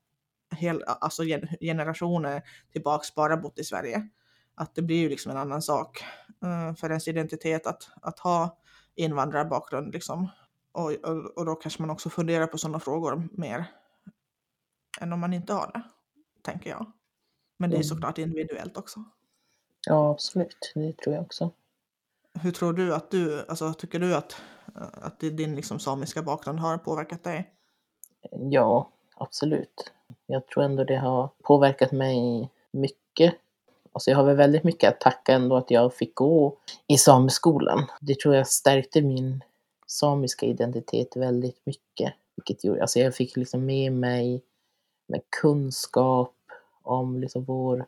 hel, 0.56 0.82
alltså 0.86 1.22
generationer 1.60 2.42
tillbaks 2.72 3.14
bara 3.14 3.36
bott 3.36 3.58
i 3.58 3.64
Sverige. 3.64 4.08
Att 4.54 4.74
det 4.74 4.82
blir 4.82 4.96
ju 4.96 5.08
liksom 5.08 5.32
en 5.32 5.38
annan 5.38 5.62
sak 5.62 6.04
uh, 6.44 6.74
för 6.74 6.88
ens 6.88 7.08
identitet 7.08 7.66
att, 7.66 7.88
att 8.02 8.18
ha 8.18 8.58
invandrarbakgrund 8.94 9.92
liksom. 9.92 10.28
Och, 10.72 10.92
och, 10.92 11.38
och, 11.38 11.46
då 11.46 11.54
kanske 11.54 11.82
man 11.82 11.90
också 11.90 12.10
funderar 12.10 12.46
på 12.46 12.58
sådana 12.58 12.80
frågor 12.80 13.28
mer 13.32 13.64
än 15.00 15.12
om 15.12 15.20
man 15.20 15.32
inte 15.32 15.52
har 15.52 15.70
det, 15.74 15.82
tänker 16.42 16.70
jag. 16.70 16.92
Men 17.56 17.70
det 17.70 17.74
är 17.76 17.78
mm. 17.78 17.88
såklart 17.88 18.18
individuellt 18.18 18.76
också. 18.76 19.04
Ja, 19.86 20.10
absolut. 20.10 20.72
Det 20.74 20.92
tror 20.92 21.14
jag 21.14 21.24
också. 21.24 21.50
Hur 22.40 22.50
tror 22.50 22.72
du 22.72 22.94
att 22.94 23.10
du, 23.10 23.44
alltså 23.48 23.72
tycker 23.72 23.98
du 23.98 24.14
att, 24.14 24.36
eh, 24.76 24.88
att 24.92 25.20
din 25.20 25.54
liksom 25.54 25.78
samiska 25.78 26.22
bakgrund 26.22 26.58
har 26.58 26.78
påverkat 26.78 27.24
dig? 27.24 27.50
Ja, 28.30 28.90
absolut. 29.16 29.92
Jag 30.26 30.46
tror 30.46 30.64
ändå 30.64 30.84
det 30.84 30.96
har 30.96 31.30
påverkat 31.42 31.92
mig 31.92 32.50
mycket. 32.70 33.34
Alltså 33.92 34.10
jag 34.10 34.18
har 34.18 34.24
väl 34.24 34.36
väldigt 34.36 34.64
mycket 34.64 34.88
att 34.88 35.00
tacka 35.00 35.32
ändå 35.32 35.56
att 35.56 35.70
jag 35.70 35.94
fick 35.94 36.14
gå 36.14 36.56
i 36.86 36.98
sameskolan. 36.98 37.86
Det 38.00 38.20
tror 38.20 38.34
jag 38.34 38.46
stärkte 38.46 39.02
min 39.02 39.44
samiska 39.86 40.46
identitet 40.46 41.16
väldigt 41.16 41.60
mycket. 41.64 42.14
Vilket 42.36 42.64
gjorde, 42.64 42.80
alltså 42.80 43.00
jag 43.00 43.14
fick 43.14 43.36
liksom 43.36 43.66
med 43.66 43.92
mig 43.92 44.42
med 45.06 45.20
kunskap 45.40 46.34
om 46.82 47.20
liksom 47.20 47.44
vår 47.44 47.86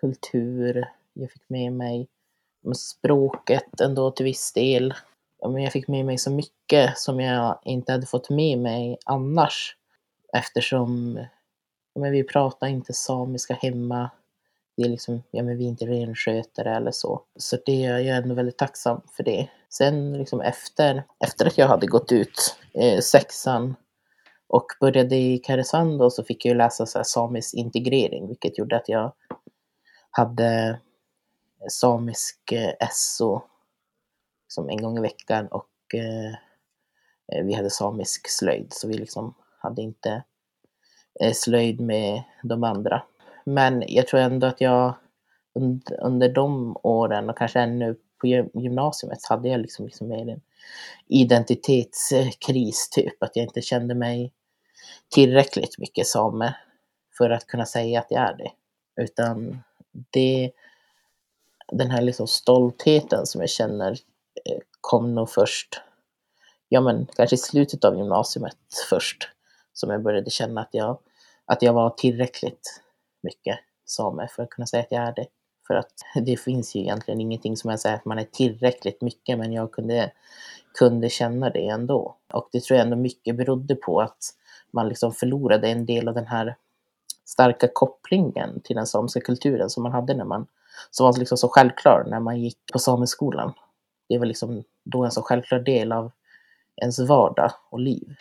kultur. 0.00 0.88
Jag 1.12 1.30
fick 1.30 1.48
med 1.48 1.72
mig 1.72 2.08
språket 2.74 3.80
ändå 3.80 4.10
till 4.10 4.24
viss 4.24 4.52
del. 4.52 4.94
Jag 5.38 5.72
fick 5.72 5.88
med 5.88 6.04
mig 6.04 6.18
så 6.18 6.30
mycket 6.30 6.98
som 6.98 7.20
jag 7.20 7.58
inte 7.64 7.92
hade 7.92 8.06
fått 8.06 8.30
med 8.30 8.58
mig 8.58 8.98
annars. 9.04 9.76
Eftersom 10.32 11.18
men 11.94 12.12
vi 12.12 12.24
pratar 12.24 12.66
inte 12.66 12.92
samiska 12.92 13.54
hemma. 13.54 14.10
Det 14.76 14.82
är 14.82 14.88
liksom, 14.88 15.22
ja, 15.30 15.42
men 15.42 15.58
vi 15.58 15.64
är 15.64 15.68
inte 15.68 15.86
renskötare 15.86 16.76
eller 16.76 16.90
så. 16.90 17.22
Så 17.36 17.58
det, 17.66 17.80
jag 17.80 18.06
är 18.06 18.22
ändå 18.22 18.34
väldigt 18.34 18.58
tacksam 18.58 19.00
för 19.16 19.24
det. 19.24 19.48
Sen 19.68 20.18
liksom 20.18 20.40
efter, 20.40 21.04
efter 21.24 21.46
att 21.46 21.58
jag 21.58 21.68
hade 21.68 21.86
gått 21.86 22.12
ut 22.12 22.56
eh, 22.74 23.00
sexan 23.00 23.74
och 24.48 24.66
började 24.80 25.16
i 25.16 25.38
Karesuando 25.38 26.10
så 26.10 26.24
fick 26.24 26.44
jag 26.44 26.56
läsa 26.56 26.86
så 26.86 26.98
här, 26.98 27.04
samisk 27.04 27.54
integrering, 27.54 28.28
vilket 28.28 28.58
gjorde 28.58 28.76
att 28.76 28.88
jag 28.88 29.12
hade 30.10 30.80
samisk 31.68 32.52
eh, 32.52 32.88
SO 32.92 33.42
som 34.48 34.68
en 34.68 34.82
gång 34.82 34.98
i 34.98 35.00
veckan 35.00 35.46
och 35.46 35.94
eh, 35.94 36.34
eh, 37.32 37.44
vi 37.44 37.54
hade 37.54 37.70
samisk 37.70 38.28
slöjd 38.28 38.66
så 38.70 38.88
vi 38.88 38.94
liksom 38.94 39.34
hade 39.58 39.82
inte 39.82 40.22
eh, 41.20 41.32
slöjd 41.32 41.80
med 41.80 42.22
de 42.42 42.64
andra. 42.64 43.02
Men 43.44 43.84
jag 43.86 44.06
tror 44.06 44.20
ändå 44.20 44.46
att 44.46 44.60
jag 44.60 44.94
under, 45.54 46.00
under 46.00 46.28
de 46.28 46.76
åren 46.82 47.30
och 47.30 47.38
kanske 47.38 47.60
ännu 47.60 47.96
på 48.20 48.26
gymnasiet 48.54 49.24
hade 49.24 49.48
jag 49.48 49.60
liksom, 49.60 49.84
liksom 49.84 50.08
mer 50.08 50.28
en 50.28 50.40
identitetskris 51.06 52.90
typ, 52.90 53.22
att 53.22 53.36
jag 53.36 53.44
inte 53.44 53.62
kände 53.62 53.94
mig 53.94 54.32
tillräckligt 55.14 55.78
mycket 55.78 56.06
same 56.06 56.54
för 57.18 57.30
att 57.30 57.46
kunna 57.46 57.66
säga 57.66 58.00
att 58.00 58.10
jag 58.10 58.22
är 58.22 58.36
det. 58.36 58.50
Utan 59.02 59.62
det 60.10 60.50
den 61.70 61.90
här 61.90 62.02
liksom 62.02 62.26
stoltheten 62.26 63.26
som 63.26 63.40
jag 63.40 63.50
känner 63.50 63.90
eh, 64.44 64.58
kom 64.80 65.14
nog 65.14 65.30
först, 65.30 65.80
ja 66.68 66.80
men 66.80 67.06
kanske 67.16 67.34
i 67.34 67.38
slutet 67.38 67.84
av 67.84 67.96
gymnasiet 67.96 68.56
först, 68.90 69.28
som 69.72 69.90
jag 69.90 70.02
började 70.02 70.30
känna 70.30 70.60
att 70.60 70.68
jag, 70.72 70.98
att 71.44 71.62
jag 71.62 71.72
var 71.72 71.90
tillräckligt 71.90 72.80
mycket 73.22 73.58
same 73.84 74.28
för 74.28 74.42
att 74.42 74.50
kunna 74.50 74.66
säga 74.66 74.82
att 74.82 74.92
jag 74.92 75.02
är 75.02 75.14
det. 75.14 75.26
För 75.66 75.74
att 75.74 75.92
det 76.26 76.36
finns 76.36 76.76
ju 76.76 76.80
egentligen 76.80 77.20
ingenting 77.20 77.56
som 77.56 77.70
jag 77.70 77.80
säger 77.80 77.96
att 77.96 78.04
man 78.04 78.18
är 78.18 78.24
tillräckligt 78.24 79.00
mycket, 79.00 79.38
men 79.38 79.52
jag 79.52 79.72
kunde, 79.72 80.12
kunde 80.78 81.08
känna 81.08 81.50
det 81.50 81.68
ändå. 81.68 82.16
Och 82.32 82.48
det 82.52 82.64
tror 82.64 82.76
jag 82.76 82.84
ändå 82.84 82.96
mycket 82.96 83.36
berodde 83.36 83.74
på 83.74 84.00
att 84.00 84.18
man 84.72 84.88
liksom 84.88 85.12
förlorade 85.12 85.68
en 85.68 85.86
del 85.86 86.08
av 86.08 86.14
den 86.14 86.26
här 86.26 86.56
starka 87.24 87.68
kopplingen 87.72 88.60
till 88.60 88.76
den 88.76 88.86
samiska 88.86 89.20
kulturen 89.20 89.70
som 89.70 89.82
man 89.82 89.92
hade 89.92 90.14
när 90.14 90.24
man 90.24 90.46
som 90.90 91.06
var 91.06 91.18
liksom 91.18 91.38
så 91.38 91.48
självklar 91.48 92.04
när 92.06 92.20
man 92.20 92.40
gick 92.40 92.58
på 92.72 92.78
sameskolan. 92.78 93.52
Det 94.08 94.18
var 94.18 94.26
liksom 94.26 94.64
då 94.84 95.04
en 95.04 95.10
så 95.10 95.22
självklar 95.22 95.58
del 95.58 95.92
av 95.92 96.12
ens 96.76 96.98
vardag 96.98 97.52
och 97.70 97.80
liv. 97.80 98.16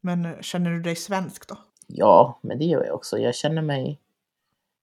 Men 0.00 0.24
eh, 0.24 0.40
känner 0.40 0.70
du 0.70 0.80
dig 0.80 0.96
svensk 0.96 1.48
då? 1.48 1.56
Ja, 1.86 2.38
men 2.40 2.58
det 2.58 2.64
gör 2.64 2.84
jag 2.84 2.94
också. 2.94 3.18
Jag 3.18 3.34
känner 3.34 3.62
mig, 3.62 4.00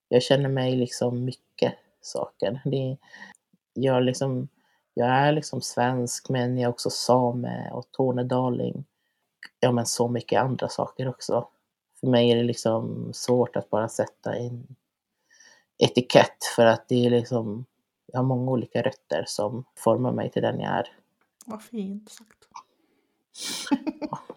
jag 0.10 0.24
känner 0.24 0.50
mig 0.50 0.76
liksom 0.76 1.26
mycket 1.26 1.74
saker. 2.02 2.62
Det, 2.66 2.98
jag, 3.74 4.04
liksom, 4.04 4.48
jag 4.94 5.08
är 5.08 5.32
liksom 5.32 5.62
svensk, 5.62 6.30
men 6.30 6.58
jag 6.58 6.68
är 6.68 6.74
också 6.74 6.90
same 6.90 7.72
och 7.72 7.92
tornedaling. 7.92 8.86
Ja, 9.60 9.72
men 9.72 9.86
så 9.86 10.08
mycket 10.08 10.42
andra 10.42 10.70
saker 10.70 11.08
också. 11.08 11.48
För 12.00 12.08
mig 12.08 12.32
är 12.32 12.36
det 12.36 12.44
liksom 12.44 13.14
svårt 13.14 13.56
att 13.56 13.70
bara 13.70 13.90
sätta 13.90 14.38
in 14.38 14.76
etikett 15.82 16.44
för 16.56 16.66
att 16.66 16.90
det 16.90 17.06
är 17.06 17.10
liksom, 17.10 17.66
jag 18.06 18.20
har 18.20 18.26
många 18.26 18.52
olika 18.52 18.82
rötter 18.82 19.24
som 19.28 19.64
formar 19.78 20.12
mig 20.12 20.32
till 20.32 20.42
den 20.42 20.60
jag 20.60 20.72
är. 20.72 20.88
Vad 21.46 21.62
fint 21.62 22.10
sagt. 22.10 22.48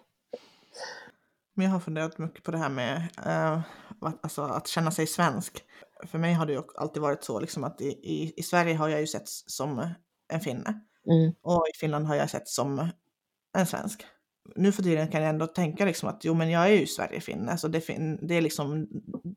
Men 1.54 1.66
jag 1.66 1.72
har 1.72 1.80
funderat 1.80 2.18
mycket 2.18 2.42
på 2.42 2.50
det 2.50 2.58
här 2.58 2.68
med 2.68 2.96
uh, 3.26 3.60
att, 4.00 4.24
alltså, 4.24 4.42
att 4.42 4.68
känna 4.68 4.90
sig 4.90 5.06
svensk. 5.06 5.64
För 6.06 6.18
mig 6.18 6.32
har 6.32 6.46
det 6.46 6.52
ju 6.52 6.62
alltid 6.76 7.02
varit 7.02 7.24
så 7.24 7.40
liksom 7.40 7.64
att 7.64 7.80
i, 7.80 7.88
i, 7.88 8.34
i 8.36 8.42
Sverige 8.42 8.74
har 8.74 8.88
jag 8.88 9.00
ju 9.00 9.06
sett 9.06 9.28
som 9.28 9.88
en 10.28 10.40
finne. 10.40 10.80
Mm. 11.06 11.34
Och 11.42 11.66
i 11.74 11.78
Finland 11.78 12.06
har 12.06 12.14
jag 12.14 12.30
sett 12.30 12.48
som 12.48 12.88
en 13.56 13.66
svensk. 13.66 14.06
Nu 14.56 14.72
för 14.72 14.82
tiden 14.82 15.08
kan 15.08 15.22
jag 15.22 15.30
ändå 15.30 15.46
tänka 15.46 15.84
liksom 15.84 16.08
att 16.08 16.24
jo 16.24 16.34
men 16.34 16.50
jag 16.50 16.64
är 16.66 16.80
ju 16.80 16.86
Sverigefinne. 16.86 17.52
Alltså 17.52 17.68
det, 17.68 17.86
det 18.22 18.34
är 18.34 18.40
liksom, 18.40 18.88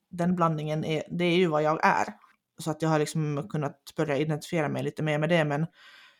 den 0.09 0.35
blandningen 0.35 0.85
är, 0.85 1.03
det 1.11 1.25
är 1.25 1.35
ju 1.35 1.47
vad 1.47 1.63
jag 1.63 1.85
är. 1.85 2.05
Så 2.57 2.71
att 2.71 2.81
jag 2.81 2.89
har 2.89 2.99
liksom 2.99 3.47
kunnat 3.49 3.93
börja 3.97 4.17
identifiera 4.17 4.69
mig 4.69 4.83
lite 4.83 5.03
mer 5.03 5.17
med 5.17 5.29
det. 5.29 5.45
Men, 5.45 5.65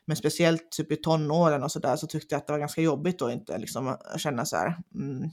men 0.06 0.18
speciellt 0.18 0.72
typ 0.72 0.92
i 0.92 0.96
tonåren 0.96 1.64
och 1.64 1.72
sådär 1.72 1.96
så 1.96 2.08
tyckte 2.08 2.36
jag 2.36 2.40
att 2.40 2.48
det 2.48 2.54
var 2.54 2.60
ganska 2.60 2.82
jobbigt 2.82 3.22
att 3.22 3.34
inte 3.34 3.58
liksom 3.58 3.98
känna 4.18 4.46
så 4.46 4.58
här, 4.58 4.78
mm, 4.96 5.30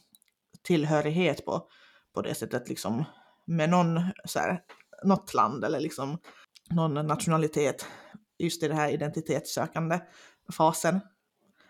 tillhörighet 0.63 1.45
på, 1.45 1.69
på 2.15 2.23
det 2.23 2.35
sättet 2.35 2.69
liksom 2.69 3.05
med 3.47 3.71
någon 3.71 4.01
så 4.25 4.39
här, 4.39 4.61
något 5.05 5.35
land 5.35 5.65
eller 5.65 5.81
liksom 5.81 6.19
någon 6.71 7.07
nationalitet 7.07 7.87
just 8.39 8.63
i 8.63 8.69
det 8.69 8.75
här 8.75 8.89
identitetssökande 8.89 10.01
fasen. 10.57 11.01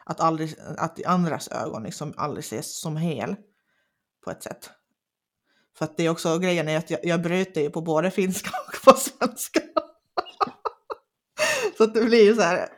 Att, 0.06 0.20
aldrig, 0.20 0.54
att 0.78 0.98
i 0.98 1.04
andras 1.04 1.48
ögon 1.48 1.82
liksom 1.82 2.14
aldrig 2.16 2.44
ses 2.44 2.80
som 2.80 2.96
hel 2.96 3.36
på 4.24 4.30
ett 4.30 4.42
sätt. 4.42 4.70
För 5.78 5.84
att 5.84 5.96
det 5.96 6.06
är 6.06 6.10
också 6.10 6.38
grejen 6.38 6.68
är 6.68 6.78
att 6.78 6.90
jag, 6.90 7.00
jag 7.02 7.22
bryter 7.22 7.60
ju 7.60 7.70
på 7.70 7.80
både 7.80 8.10
finska 8.10 8.50
och 8.66 8.84
på 8.84 8.98
svenska. 8.98 9.60
så 11.76 11.84
att 11.84 11.94
det 11.94 12.04
blir 12.04 12.24
ju 12.24 12.34
så 12.34 12.42
här, 12.42 12.68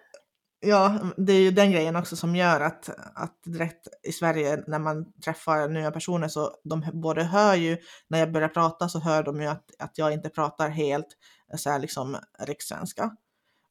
ja, 0.60 0.98
det 1.16 1.32
är 1.32 1.40
ju 1.40 1.50
den 1.50 1.72
grejen 1.72 1.96
också 1.96 2.16
som 2.16 2.36
gör 2.36 2.60
att, 2.60 2.90
att 3.14 3.42
direkt 3.44 3.88
i 4.02 4.12
Sverige 4.12 4.64
när 4.66 4.78
man 4.78 5.12
träffar 5.24 5.68
nya 5.68 5.90
personer 5.90 6.28
så 6.28 6.54
de 6.64 6.84
både 6.92 7.22
hör 7.22 7.54
ju, 7.54 7.78
när 8.08 8.18
jag 8.18 8.32
börjar 8.32 8.48
prata 8.48 8.88
så 8.88 8.98
hör 8.98 9.22
de 9.22 9.40
ju 9.40 9.46
att, 9.46 9.64
att 9.78 9.98
jag 9.98 10.12
inte 10.12 10.28
pratar 10.28 10.68
helt 10.68 11.08
så 11.56 11.70
här 11.70 11.78
liksom 11.78 12.16
rikssvenska. 12.38 13.10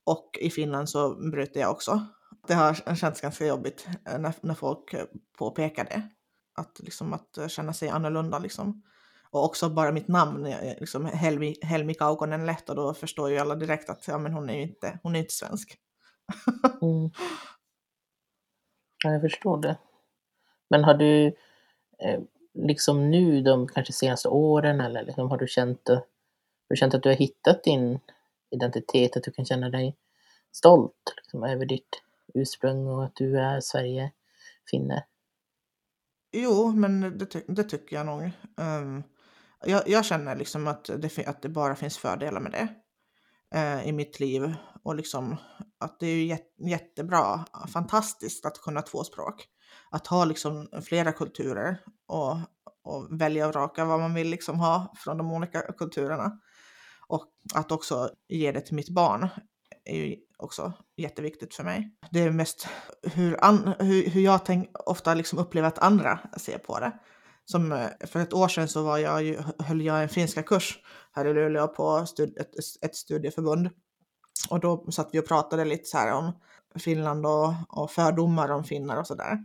Och 0.03 0.37
i 0.41 0.49
Finland 0.49 0.89
så 0.89 1.29
bryter 1.31 1.59
jag 1.59 1.71
också. 1.71 2.05
Det 2.47 2.53
har 2.53 2.95
känts 2.95 3.21
ganska 3.21 3.45
jobbit 3.45 3.87
eh, 4.05 4.19
när, 4.19 4.33
när 4.41 4.53
folk 4.53 4.93
eh, 4.93 5.05
påpekar 5.37 5.85
det. 5.85 6.01
Att, 6.55 6.79
liksom, 6.79 7.13
att 7.13 7.37
eh, 7.37 7.47
känna 7.47 7.73
sig 7.73 7.89
annorlunda 7.89 8.39
liksom. 8.39 8.83
Och 9.29 9.45
också 9.45 9.69
bara 9.69 9.91
mitt 9.91 10.07
namn, 10.07 10.43
liksom 10.79 11.05
Helmi, 11.05 11.55
Helmi 11.61 11.93
Kaukonen 11.93 12.45
Lätt, 12.45 12.69
och 12.69 12.75
då 12.75 12.93
förstår 12.93 13.29
ju 13.29 13.37
alla 13.37 13.55
direkt 13.55 13.89
att 13.89 14.07
ja, 14.07 14.17
men 14.17 14.33
hon 14.33 14.49
är 14.49 14.53
ju 14.53 14.61
inte, 14.61 14.99
hon 15.03 15.15
är 15.15 15.19
inte 15.19 15.33
svensk. 15.33 15.77
mm. 16.81 17.09
Ja, 19.03 19.11
jag 19.11 19.21
förstår 19.21 19.57
det. 19.61 19.77
Men 20.69 20.83
har 20.83 20.93
du 20.93 21.25
eh, 21.99 22.21
liksom 22.53 23.11
nu 23.11 23.41
de 23.41 23.67
kanske 23.67 23.93
senaste 23.93 24.29
åren 24.29 24.81
eller 24.81 25.03
liksom, 25.03 25.29
har 25.29 25.37
du 25.37 25.47
känt, 25.47 25.87
har 25.89 26.05
du 26.69 26.75
känt 26.75 26.93
att 26.93 27.03
du 27.03 27.09
har 27.09 27.15
hittat 27.15 27.63
din 27.63 27.99
identitet, 28.51 29.17
att 29.17 29.23
du 29.23 29.31
kan 29.31 29.45
känna 29.45 29.69
dig 29.69 29.95
stolt 30.51 31.13
liksom, 31.17 31.43
över 31.43 31.65
ditt 31.65 32.01
ursprung 32.33 32.87
och 32.87 33.05
att 33.05 33.15
du 33.15 33.39
är 33.39 33.61
Sverige-finne? 33.61 35.05
Jo, 36.31 36.71
men 36.71 37.17
det, 37.17 37.25
ty 37.25 37.41
det, 37.47 37.63
tycker 37.63 37.95
jag 37.95 38.05
nog. 38.05 38.31
Um, 38.57 39.03
jag, 39.65 39.87
jag, 39.87 40.05
känner 40.05 40.35
liksom 40.35 40.67
att 40.67 40.85
det, 40.85 41.27
att 41.27 41.41
det 41.41 41.49
bara 41.49 41.75
finns 41.75 41.97
fördelar 41.97 42.41
med 42.41 42.51
det 42.51 42.67
uh, 43.55 43.87
i 43.87 43.91
mitt 43.91 44.19
liv 44.19 44.53
och 44.83 44.95
liksom 44.95 45.37
att 45.79 45.99
det 45.99 46.07
är 46.07 46.25
jät 46.25 46.53
jättebra, 46.57 47.45
fantastiskt 47.73 48.45
att 48.45 48.61
kunna 48.61 48.81
två 48.81 49.03
språk. 49.03 49.47
Att 49.91 50.07
ha 50.07 50.25
liksom 50.25 50.67
flera 50.83 51.11
kulturer 51.11 51.79
och, 52.07 52.37
och 52.83 53.21
välja 53.21 53.47
och 53.47 53.55
raka 53.55 53.85
vad 53.85 53.99
man 53.99 54.13
vill 54.13 54.29
liksom 54.29 54.59
ha 54.59 54.93
från 54.97 55.17
de 55.17 55.31
olika 55.31 55.61
kulturerna. 55.61 56.39
Och 57.07 57.27
att 57.53 57.71
också 57.71 58.09
ge 58.27 58.51
det 58.51 58.61
till 58.61 58.75
mitt 58.75 58.89
barn 58.89 59.27
är 59.85 59.95
ju 59.95 60.15
också 60.37 60.73
jätteviktigt 60.97 61.55
för 61.55 61.63
mig. 61.63 61.97
Det 62.11 62.19
är 62.19 62.31
mest 62.31 62.67
hur, 63.03 63.43
an, 63.43 63.73
hur, 63.79 64.09
hur 64.09 64.21
jag 64.21 64.45
tänk, 64.45 64.69
ofta 64.85 65.13
liksom 65.13 65.39
upplever 65.39 65.67
att 65.67 65.79
andra 65.79 66.19
ser 66.37 66.57
på 66.57 66.79
det. 66.79 66.91
Som 67.45 67.71
eh, 67.71 67.87
för 68.05 68.19
ett 68.19 68.33
år 68.33 68.47
sedan 68.47 68.67
så 68.67 68.83
var 68.83 68.97
jag 68.97 69.23
ju, 69.23 69.39
höll 69.59 69.81
jag 69.81 70.03
en 70.03 70.09
finska 70.09 70.43
kurs 70.43 70.79
här 71.11 71.25
i 71.25 71.33
Luleå 71.33 71.67
på 71.67 72.05
stud, 72.05 72.37
ett, 72.37 72.51
ett 72.81 72.95
studieförbund. 72.95 73.69
Och 74.49 74.59
då 74.59 74.91
satt 74.91 75.09
vi 75.11 75.19
och 75.19 75.27
pratade 75.27 75.65
lite 75.65 75.85
så 75.85 75.97
här 75.97 76.11
om 76.11 76.31
Finland 76.79 77.25
och, 77.25 77.53
och 77.69 77.91
fördomar 77.91 78.49
om 78.49 78.63
finnar 78.63 78.97
och 78.97 79.07
sådär. 79.07 79.37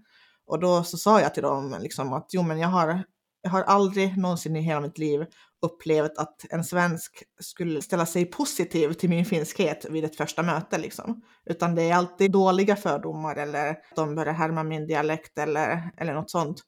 Och 0.46 0.60
då 0.60 0.84
så 0.84 0.96
sa 0.96 1.20
jag 1.20 1.34
till 1.34 1.42
dem 1.42 1.76
liksom 1.80 2.12
att 2.12 2.26
jo 2.32 2.42
men 2.42 2.58
jag 2.58 2.68
har, 2.68 3.02
jag 3.42 3.50
har 3.50 3.62
aldrig 3.62 4.18
någonsin 4.18 4.56
i 4.56 4.60
hela 4.60 4.80
mitt 4.80 4.98
liv 4.98 5.26
upplevt 5.62 6.18
att 6.18 6.44
en 6.50 6.64
svensk 6.64 7.22
skulle 7.40 7.82
ställa 7.82 8.06
sig 8.06 8.24
positiv 8.24 8.92
till 8.92 9.10
min 9.10 9.24
finskhet 9.24 9.86
vid 9.90 10.04
ett 10.04 10.16
första 10.16 10.42
möte. 10.42 10.78
Liksom. 10.78 11.22
Utan 11.46 11.74
det 11.74 11.82
är 11.82 11.94
alltid 11.94 12.32
dåliga 12.32 12.76
fördomar 12.76 13.36
eller 13.36 13.70
att 13.70 13.82
de 13.96 14.14
börjar 14.14 14.32
härma 14.32 14.62
min 14.62 14.86
dialekt 14.86 15.38
eller, 15.38 15.90
eller 15.96 16.14
något 16.14 16.30
sånt. 16.30 16.62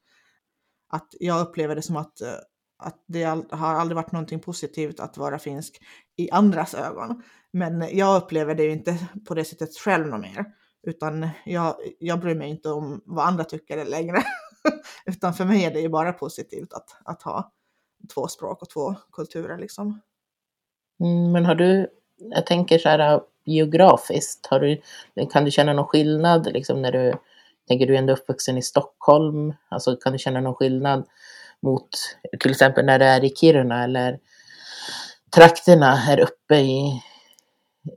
Att 0.91 1.09
jag 1.21 1.41
upplever 1.41 1.75
det 1.75 1.83
som 1.83 1.97
att, 1.97 2.21
eh, 2.21 2.35
att 2.79 3.05
det 3.09 3.25
har 3.51 3.75
aldrig 3.75 3.97
varit 3.97 4.13
någonting 4.13 4.41
positivt 4.41 5.01
att 5.01 5.17
vara 5.17 5.39
finsk 5.39 5.79
i 6.17 6.31
andras 6.31 6.75
ögon. 6.75 7.23
Men 7.53 7.97
jag 7.97 8.23
upplever 8.23 8.55
det 8.55 8.63
ju 8.63 8.73
inte 8.73 9.07
på 9.29 9.35
det 9.35 9.45
sättet 9.45 9.79
själv 9.79 10.07
något 10.07 10.21
mer. 10.21 10.45
Utan 10.87 11.29
jag, 11.45 11.77
jag 11.99 12.21
bryr 12.21 12.35
mig 12.35 12.51
inte 12.51 12.71
om 12.71 13.03
vad 13.05 13.27
andra 13.27 13.45
tycker 13.45 13.85
längre. 13.85 14.23
Utan 15.07 15.35
för 15.35 15.45
mig 15.45 15.65
är 15.65 15.71
det 15.71 15.81
ju 15.81 15.89
bara 15.89 16.13
positivt 16.13 16.73
att, 16.73 16.97
att 17.05 17.23
ha 17.23 17.53
två 18.15 18.29
språk 18.29 18.63
och 18.63 18.71
två 18.71 18.95
kulturer 19.13 19.59
liksom. 19.59 20.01
Mm, 21.01 21.33
men 21.33 21.47
har 21.47 21.55
du, 21.55 21.89
jag 22.17 22.47
tänker 22.47 22.79
så 22.79 22.89
här 22.89 23.21
geografiskt, 23.45 24.47
har 24.47 24.61
du, 24.61 24.81
kan 25.33 25.45
du 25.45 25.51
känna 25.51 25.73
någon 25.73 25.87
skillnad 25.87 26.53
liksom 26.53 26.83
när 26.83 26.93
du, 26.93 27.15
tänker 27.69 27.87
du 27.87 27.95
är 27.95 27.99
ändå 27.99 28.13
uppvuxen 28.13 28.59
i 28.59 28.63
Stockholm, 28.63 29.55
alltså 29.69 29.97
kan 29.97 30.13
du 30.13 30.19
känna 30.19 30.41
någon 30.41 30.55
skillnad 30.55 31.07
mot 31.63 31.89
till 32.41 32.51
exempel 32.51 32.85
när 32.85 32.99
du 32.99 33.05
är 33.05 33.25
i 33.25 33.31
Kiruna 33.31 33.85
eller 33.85 34.19
trakterna 35.35 35.95
här 35.95 36.21
uppe 36.21 36.57
i 36.57 37.03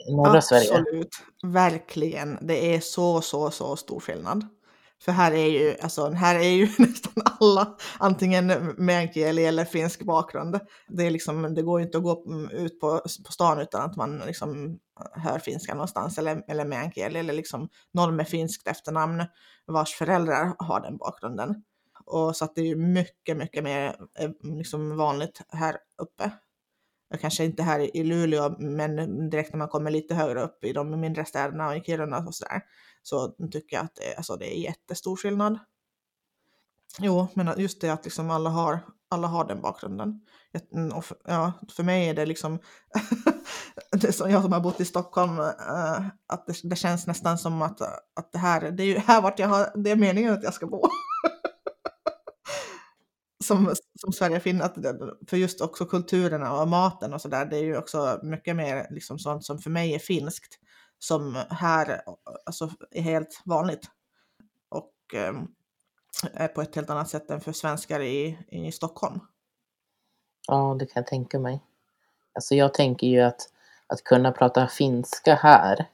norra 0.10 0.38
Absolut, 0.38 0.64
Sverige? 0.64 0.82
Absolut, 0.82 1.16
verkligen. 1.44 2.38
Det 2.42 2.76
är 2.76 2.80
så, 2.80 3.22
så, 3.22 3.52
så 3.52 3.76
stor 3.76 4.00
skillnad. 4.00 4.48
För 5.02 5.12
här 5.12 5.32
är 5.32 5.46
ju, 5.46 5.76
alltså, 5.82 6.10
här 6.10 6.36
är 6.36 6.50
ju 6.50 6.66
nästan 6.78 7.24
alla 7.40 7.78
antingen 8.00 8.48
meänkieli 8.78 9.46
eller 9.46 9.66
finsk 9.66 10.04
bakgrund. 10.04 10.60
Det, 10.88 11.04
är 11.04 11.12
liksom, 11.12 11.56
det 11.56 11.62
går 11.62 11.80
ju 11.80 11.86
inte 11.86 11.98
att 11.98 12.04
gå 12.04 12.24
mm, 12.28 12.50
ut 12.50 12.80
på, 12.80 13.02
på 13.26 13.32
stan 13.32 13.60
utan 13.60 13.82
att 13.82 13.96
man 13.96 14.18
liksom 14.18 14.80
hör 15.14 15.40
finska 15.40 15.74
någonstans 15.74 16.18
eller, 16.18 16.44
eller 16.48 16.66
meänkieli 16.66 17.20
eller 17.20 17.34
liksom 17.34 17.70
någon 17.94 18.16
med 18.16 18.28
finskt 18.28 18.68
efternamn 18.68 19.26
vars 19.68 19.94
föräldrar 19.94 20.56
har 20.60 20.82
den 20.82 20.98
bakgrunden. 20.98 21.64
Och 22.06 22.36
så 22.36 22.46
att 22.46 22.56
det 22.56 22.62
är 22.62 22.66
ju 22.66 22.76
mycket, 22.76 23.38
mycket 23.38 23.64
mer 23.64 23.96
eh, 24.20 24.30
liksom 24.42 24.98
vanligt 24.98 25.42
här 25.50 25.78
uppe. 25.98 26.32
Kanske 27.22 27.46
inte 27.46 27.64
här 27.64 27.98
i 27.98 28.04
Luleå, 28.04 28.56
men 28.60 29.30
direkt 29.30 29.54
när 29.54 29.58
man 29.58 29.68
kommer 29.68 29.92
lite 29.92 30.16
högre 30.16 30.44
upp 30.44 30.64
i 30.64 30.74
de 30.74 31.00
mindre 31.00 31.26
städerna 31.26 31.68
och 31.68 31.76
i 31.78 31.82
Kiruna 31.82 32.18
och 32.18 32.36
sådär 32.36 32.62
så 33.04 33.28
tycker 33.52 33.76
jag 33.76 33.86
att 33.86 33.96
det, 33.96 34.16
alltså, 34.16 34.36
det 34.36 34.58
är 34.58 34.60
jättestor 34.60 35.16
skillnad. 35.16 35.60
Jo, 37.00 37.28
men 37.34 37.54
just 37.58 37.82
det 37.82 37.90
att 37.90 38.06
liksom 38.06 38.32
alla 38.32 38.50
har, 38.50 38.80
alla 39.10 39.28
har 39.28 39.46
den 39.46 39.62
bakgrunden. 39.62 40.22
Mm, 40.74 40.98
och 40.98 41.06
för, 41.06 41.18
ja, 41.26 41.52
för 41.76 41.84
mig 41.84 42.10
är 42.10 42.14
det 42.14 42.26
liksom, 42.26 42.60
det 43.92 44.12
som 44.12 44.32
jag 44.32 44.42
som 44.44 44.54
har 44.54 44.60
bott 44.60 44.82
i 44.82 44.86
Stockholm, 44.86 45.40
eh, 45.40 46.06
att 46.28 46.48
det, 46.48 46.56
det, 46.64 46.76
känns 46.76 47.08
nästan 47.08 47.38
som 47.38 47.62
att, 47.62 47.82
att 48.16 48.32
det 48.32 48.38
här, 48.38 48.72
det 48.72 48.84
är 48.84 48.88
ju 48.88 48.98
här 48.98 49.22
vart 49.22 49.40
jag 49.40 49.48
har, 49.48 49.84
det 49.84 49.92
är 49.92 49.96
meningen 49.96 50.34
att 50.34 50.44
jag 50.44 50.54
ska 50.54 50.68
bo. 50.68 50.82
som, 53.44 53.74
som 54.00 54.14
Sverige 54.14 54.40
finner, 54.40 54.66
att 54.66 54.76
för 55.30 55.38
just 55.38 55.62
också 55.62 55.86
kulturerna 55.86 56.62
och 56.62 56.68
maten 56.68 57.14
och 57.14 57.22
sådär, 57.22 57.46
det 57.46 57.58
är 57.58 57.64
ju 57.64 57.78
också 57.78 58.20
mycket 58.24 58.56
mer 58.56 58.88
liksom 58.90 59.20
sånt 59.20 59.46
som 59.46 59.60
för 59.60 59.70
mig 59.70 59.94
är 59.94 60.00
finskt 60.00 60.60
som 61.00 61.44
här 61.50 62.02
alltså, 62.46 62.72
är 62.92 63.02
helt 63.02 63.42
vanligt. 63.46 63.90
Och 64.70 64.94
eh, 65.14 65.34
är 66.34 66.48
på 66.48 66.62
ett 66.62 66.76
helt 66.76 66.90
annat 66.90 67.10
sätt 67.10 67.32
än 67.32 67.42
för 67.42 67.52
svenskar 67.52 68.00
i, 68.00 68.38
i 68.48 68.72
Stockholm. 68.72 69.20
Ja, 70.48 70.76
det 70.80 70.86
kan 70.86 71.02
jag 71.02 71.08
tänka 71.08 71.40
mig. 71.40 71.64
Alltså 72.34 72.56
jag 72.56 72.74
tänker 72.74 73.08
ju 73.08 73.22
att, 73.22 73.42
att 73.88 74.04
kunna 74.04 74.32
prata 74.32 74.68
finska 74.68 75.36
här, 75.36 75.90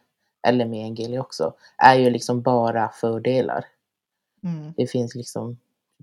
eller 0.48 0.66
med 0.66 0.70
meänkieli 0.70 1.20
också, 1.20 1.54
är 1.78 1.96
ju 1.96 2.10
liksom 2.10 2.42
bara 2.42 2.90
fördelar. 2.90 3.66
Mm. 4.44 4.74
Det 4.78 4.88
finns 4.88 5.16
liksom 5.16 5.58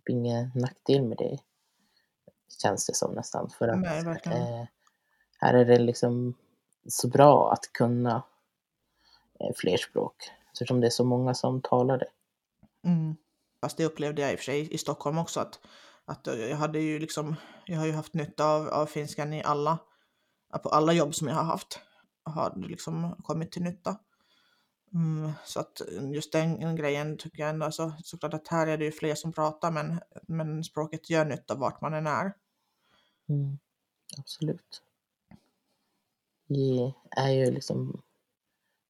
typ 0.08 0.14
ingen 0.14 0.50
nackdel 0.54 1.02
med 1.02 1.16
det. 1.18 1.38
Känns 2.62 2.86
det 2.86 2.94
som 2.94 3.14
nästan. 3.14 3.50
För 3.50 3.68
att, 3.68 3.80
Nej, 3.80 4.22
eh, 4.26 4.66
här 5.38 5.54
är 5.54 5.64
det 5.64 5.78
liksom 5.78 6.34
så 6.88 7.08
bra 7.08 7.52
att 7.52 7.72
kunna 7.72 8.22
eh, 9.40 9.54
fler 9.56 9.76
språk 9.76 10.30
eftersom 10.52 10.80
det 10.80 10.86
är 10.86 10.90
så 10.90 11.04
många 11.04 11.34
som 11.34 11.62
talar 11.62 11.98
det. 11.98 12.08
Mm. 12.84 13.16
Fast 13.60 13.76
det 13.76 13.84
upplevde 13.84 14.22
jag 14.22 14.32
i 14.32 14.34
och 14.34 14.38
för 14.38 14.44
sig 14.44 14.74
i 14.74 14.78
Stockholm 14.78 15.18
också 15.18 15.40
att, 15.40 15.60
att 16.04 16.26
jag 16.26 16.56
hade 16.56 16.80
ju 16.80 16.98
liksom, 16.98 17.36
jag 17.66 17.78
har 17.78 17.86
ju 17.86 17.92
haft 17.92 18.14
nytta 18.14 18.44
av, 18.44 18.68
av 18.68 18.86
finskan 18.86 19.32
i 19.32 19.42
alla, 19.42 19.78
på 20.62 20.68
alla 20.68 20.92
jobb 20.92 21.14
som 21.14 21.28
jag 21.28 21.34
har 21.34 21.44
haft. 21.44 21.80
Har 22.24 22.52
det 22.56 22.66
liksom 22.68 23.16
kommit 23.24 23.52
till 23.52 23.62
nytta. 23.62 23.96
Mm, 24.94 25.32
så 25.44 25.60
att 25.60 25.82
just 26.14 26.32
den 26.32 26.76
grejen 26.76 27.16
tycker 27.16 27.42
jag 27.42 27.50
ändå, 27.50 27.66
alltså, 27.66 27.92
såklart 28.04 28.34
att 28.34 28.48
här 28.48 28.66
är 28.66 28.78
det 28.78 28.84
ju 28.84 28.92
fler 28.92 29.14
som 29.14 29.32
pratar 29.32 29.70
men, 29.70 30.00
men 30.22 30.64
språket 30.64 31.10
gör 31.10 31.24
nytta 31.24 31.54
vart 31.54 31.80
man 31.80 31.94
än 31.94 32.06
är. 32.06 32.32
Mm, 33.28 33.58
absolut. 34.18 34.82
Det 36.46 36.94
är 37.10 37.30
ju 37.30 37.50
liksom 37.50 38.02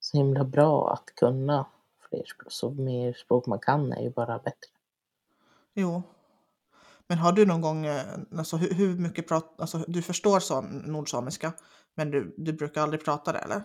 så 0.01 0.17
himla 0.17 0.45
bra 0.45 0.93
att 0.93 1.15
kunna 1.15 1.67
fler 2.09 2.25
språk. 2.25 2.53
Så 2.53 2.71
mer 2.71 3.13
språk 3.13 3.47
man 3.47 3.59
kan 3.59 3.93
är 3.93 4.03
ju 4.03 4.11
bara 4.11 4.39
bättre. 4.39 4.71
Jo. 5.75 6.03
Men 7.09 7.19
har 7.19 7.33
du 7.33 7.47
någon 7.47 7.61
gång, 7.61 7.87
eh, 7.87 8.03
alltså 8.39 8.57
hur, 8.57 8.75
hur 8.75 8.99
mycket 8.99 9.29
prat, 9.29 9.55
alltså 9.59 9.79
du 9.89 10.03
förstår 10.03 10.41
sam, 10.41 10.65
nordsamiska, 10.65 11.53
men 11.95 12.11
du, 12.11 12.35
du 12.37 12.53
brukar 12.53 12.83
aldrig 12.83 13.05
prata 13.05 13.33
det 13.33 13.39
eller? 13.39 13.63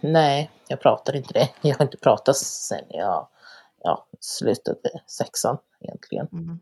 Nej, 0.00 0.50
jag 0.68 0.80
pratar 0.80 1.16
inte 1.16 1.32
det. 1.32 1.48
Jag 1.68 1.76
har 1.78 1.84
inte 1.84 1.96
pratat 1.96 2.36
sen 2.36 2.84
jag 2.88 3.28
ja, 3.82 4.06
slutade 4.20 4.90
sexan 5.06 5.58
egentligen. 5.80 6.28
Mm. 6.32 6.60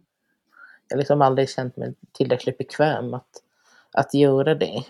Jag 0.89 0.97
har 0.97 0.99
liksom 0.99 1.23
aldrig 1.23 1.51
känt 1.51 1.77
mig 1.77 1.95
tillräckligt 2.13 2.59
bekväm 2.59 3.15
att, 3.15 3.43
att 3.93 4.15
göra 4.15 4.55
det. 4.55 4.85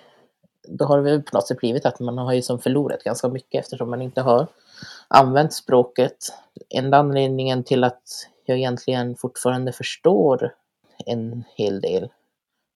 Då 0.69 0.85
har 0.85 0.97
det 0.97 1.03
väl 1.03 1.23
på 1.23 1.37
något 1.37 1.49
sätt 1.49 1.59
blivit 1.59 1.87
att 1.87 2.01
man 2.01 2.19
har 2.19 2.33
ju 2.33 2.43
som 2.43 2.59
förlorat 2.59 3.05
ganska 3.05 3.29
mycket 3.29 3.65
eftersom 3.65 3.91
man 3.91 4.03
inte 4.03 4.21
har 4.21 4.47
använt 5.09 5.53
språket. 5.53 6.17
Enda 6.69 6.99
anledningen 6.99 7.65
till 7.65 7.85
att 7.85 8.03
jag 8.45 8.59
egentligen 8.59 9.17
fortfarande 9.17 9.73
förstår 9.73 10.55
en 11.07 11.45
hel 11.57 11.81
del. 11.81 12.11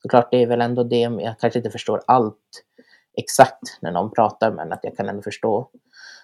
Såklart 0.03 0.31
det 0.31 0.43
är 0.43 0.47
väl 0.47 0.61
ändå 0.61 0.85
det, 0.85 1.01
jag 1.01 1.39
kanske 1.39 1.59
inte 1.59 1.71
förstår 1.71 2.03
allt 2.07 2.65
exakt 3.15 3.79
när 3.81 3.93
någon 3.93 4.11
pratar 4.11 4.53
men 4.53 4.73
att 4.73 4.81
jag 4.83 4.97
kan 4.97 5.09
ändå 5.09 5.23
förstå 5.23 5.69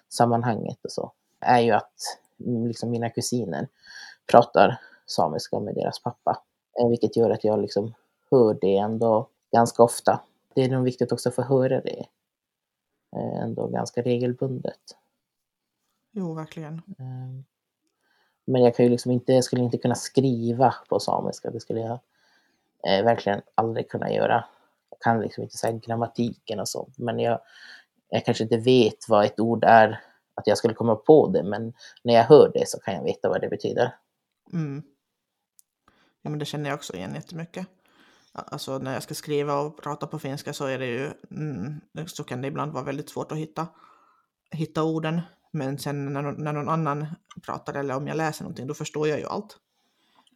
sammanhanget 0.09 0.85
och 0.85 0.93
så. 0.93 1.13
Är 1.41 1.61
ju 1.61 1.73
att 1.73 1.93
liksom 2.39 2.91
mina 2.91 3.11
kusiner 3.11 3.69
pratar 4.31 4.81
samiska 5.07 5.61
med 5.61 5.75
deras 5.75 6.03
pappa. 6.03 6.43
Eh, 6.81 6.89
vilket 6.89 7.17
gör 7.17 7.31
att 7.31 7.45
jag 7.45 7.61
liksom 7.61 7.95
hör 8.31 8.59
det 8.61 8.77
ändå 8.77 9.29
ganska 9.53 9.83
ofta. 9.83 10.21
Det 10.55 10.65
är 10.65 10.69
nog 10.69 10.85
viktigt 10.85 11.13
också 11.13 11.29
att 11.29 11.35
få 11.35 11.43
höra 11.43 11.81
det 11.81 12.07
eh, 13.17 13.43
ändå 13.43 13.67
ganska 13.67 14.03
regelbundet. 14.03 14.81
Jo, 16.13 16.35
verkligen. 16.35 16.75
Eh, 16.75 17.58
men 18.49 18.63
jag 18.63 18.77
kan 18.77 18.85
ju 18.87 18.91
liksom 18.91 19.11
inte, 19.11 19.33
jag 19.33 19.45
skulle 19.45 19.63
inte 19.63 19.79
kunna 19.79 19.95
skriva 19.95 20.75
på 20.89 21.01
samiska. 21.01 21.51
Det 21.51 21.61
skulle 21.61 21.81
jag 21.81 21.99
eh, 22.89 23.05
verkligen 23.05 23.43
aldrig 23.55 23.91
kunna 23.91 24.13
göra. 24.13 24.45
Jag 24.91 25.01
kan 25.01 25.21
liksom 25.21 25.43
inte 25.43 25.57
säga 25.57 25.73
grammatiken 25.73 26.61
och 26.61 26.69
så, 26.69 26.89
men 26.97 27.19
jag, 27.19 27.41
jag 28.09 28.25
kanske 28.25 28.45
inte 28.45 28.57
vet 28.57 29.09
vad 29.09 29.25
ett 29.25 29.41
ord 29.41 29.65
är, 29.65 30.01
att 30.35 30.47
jag 30.47 30.59
skulle 30.59 30.75
komma 30.75 30.95
på 30.97 31.29
det, 31.29 31.43
men 31.43 31.73
när 32.03 32.15
jag 32.15 32.25
hör 32.25 32.51
det 32.55 32.69
så 32.69 32.81
kan 32.81 32.95
jag 32.95 33.05
veta 33.05 33.29
vad 33.29 33.41
det 33.41 33.49
betyder. 33.49 33.95
Mm. 34.53 34.83
Ja, 36.23 36.31
men 36.31 36.39
det 36.39 36.45
känner 36.45 36.71
jag 36.71 36.77
också 36.77 36.97
igen 36.97 37.15
jättemycket. 37.15 37.67
Alltså 38.33 38.79
när 38.79 38.93
jag 38.93 39.03
ska 39.03 39.15
skriva 39.15 39.61
och 39.61 39.83
prata 39.83 40.07
på 40.07 40.19
finska 40.19 40.53
så 40.53 40.67
är 40.67 40.79
det 40.79 40.87
ju, 40.87 41.11
mm, 41.31 41.81
så 42.07 42.25
kan 42.25 42.43
det 42.43 42.49
ibland 42.49 42.73
vara 42.73 42.85
väldigt 42.85 43.11
svårt 43.11 43.33
att 43.33 43.39
hitta, 43.39 43.67
hitta 44.51 44.83
orden. 44.83 45.21
Men 45.51 45.79
sen 45.79 46.13
när, 46.13 46.23
när 46.23 46.53
någon 46.53 46.69
annan 46.69 47.07
pratar 47.47 47.75
eller 47.75 47.97
om 47.97 48.07
jag 48.07 48.17
läser 48.17 48.45
någonting, 48.45 48.67
då 48.67 48.75
förstår 48.75 49.09
jag 49.09 49.19
ju 49.19 49.27
allt. 49.27 49.57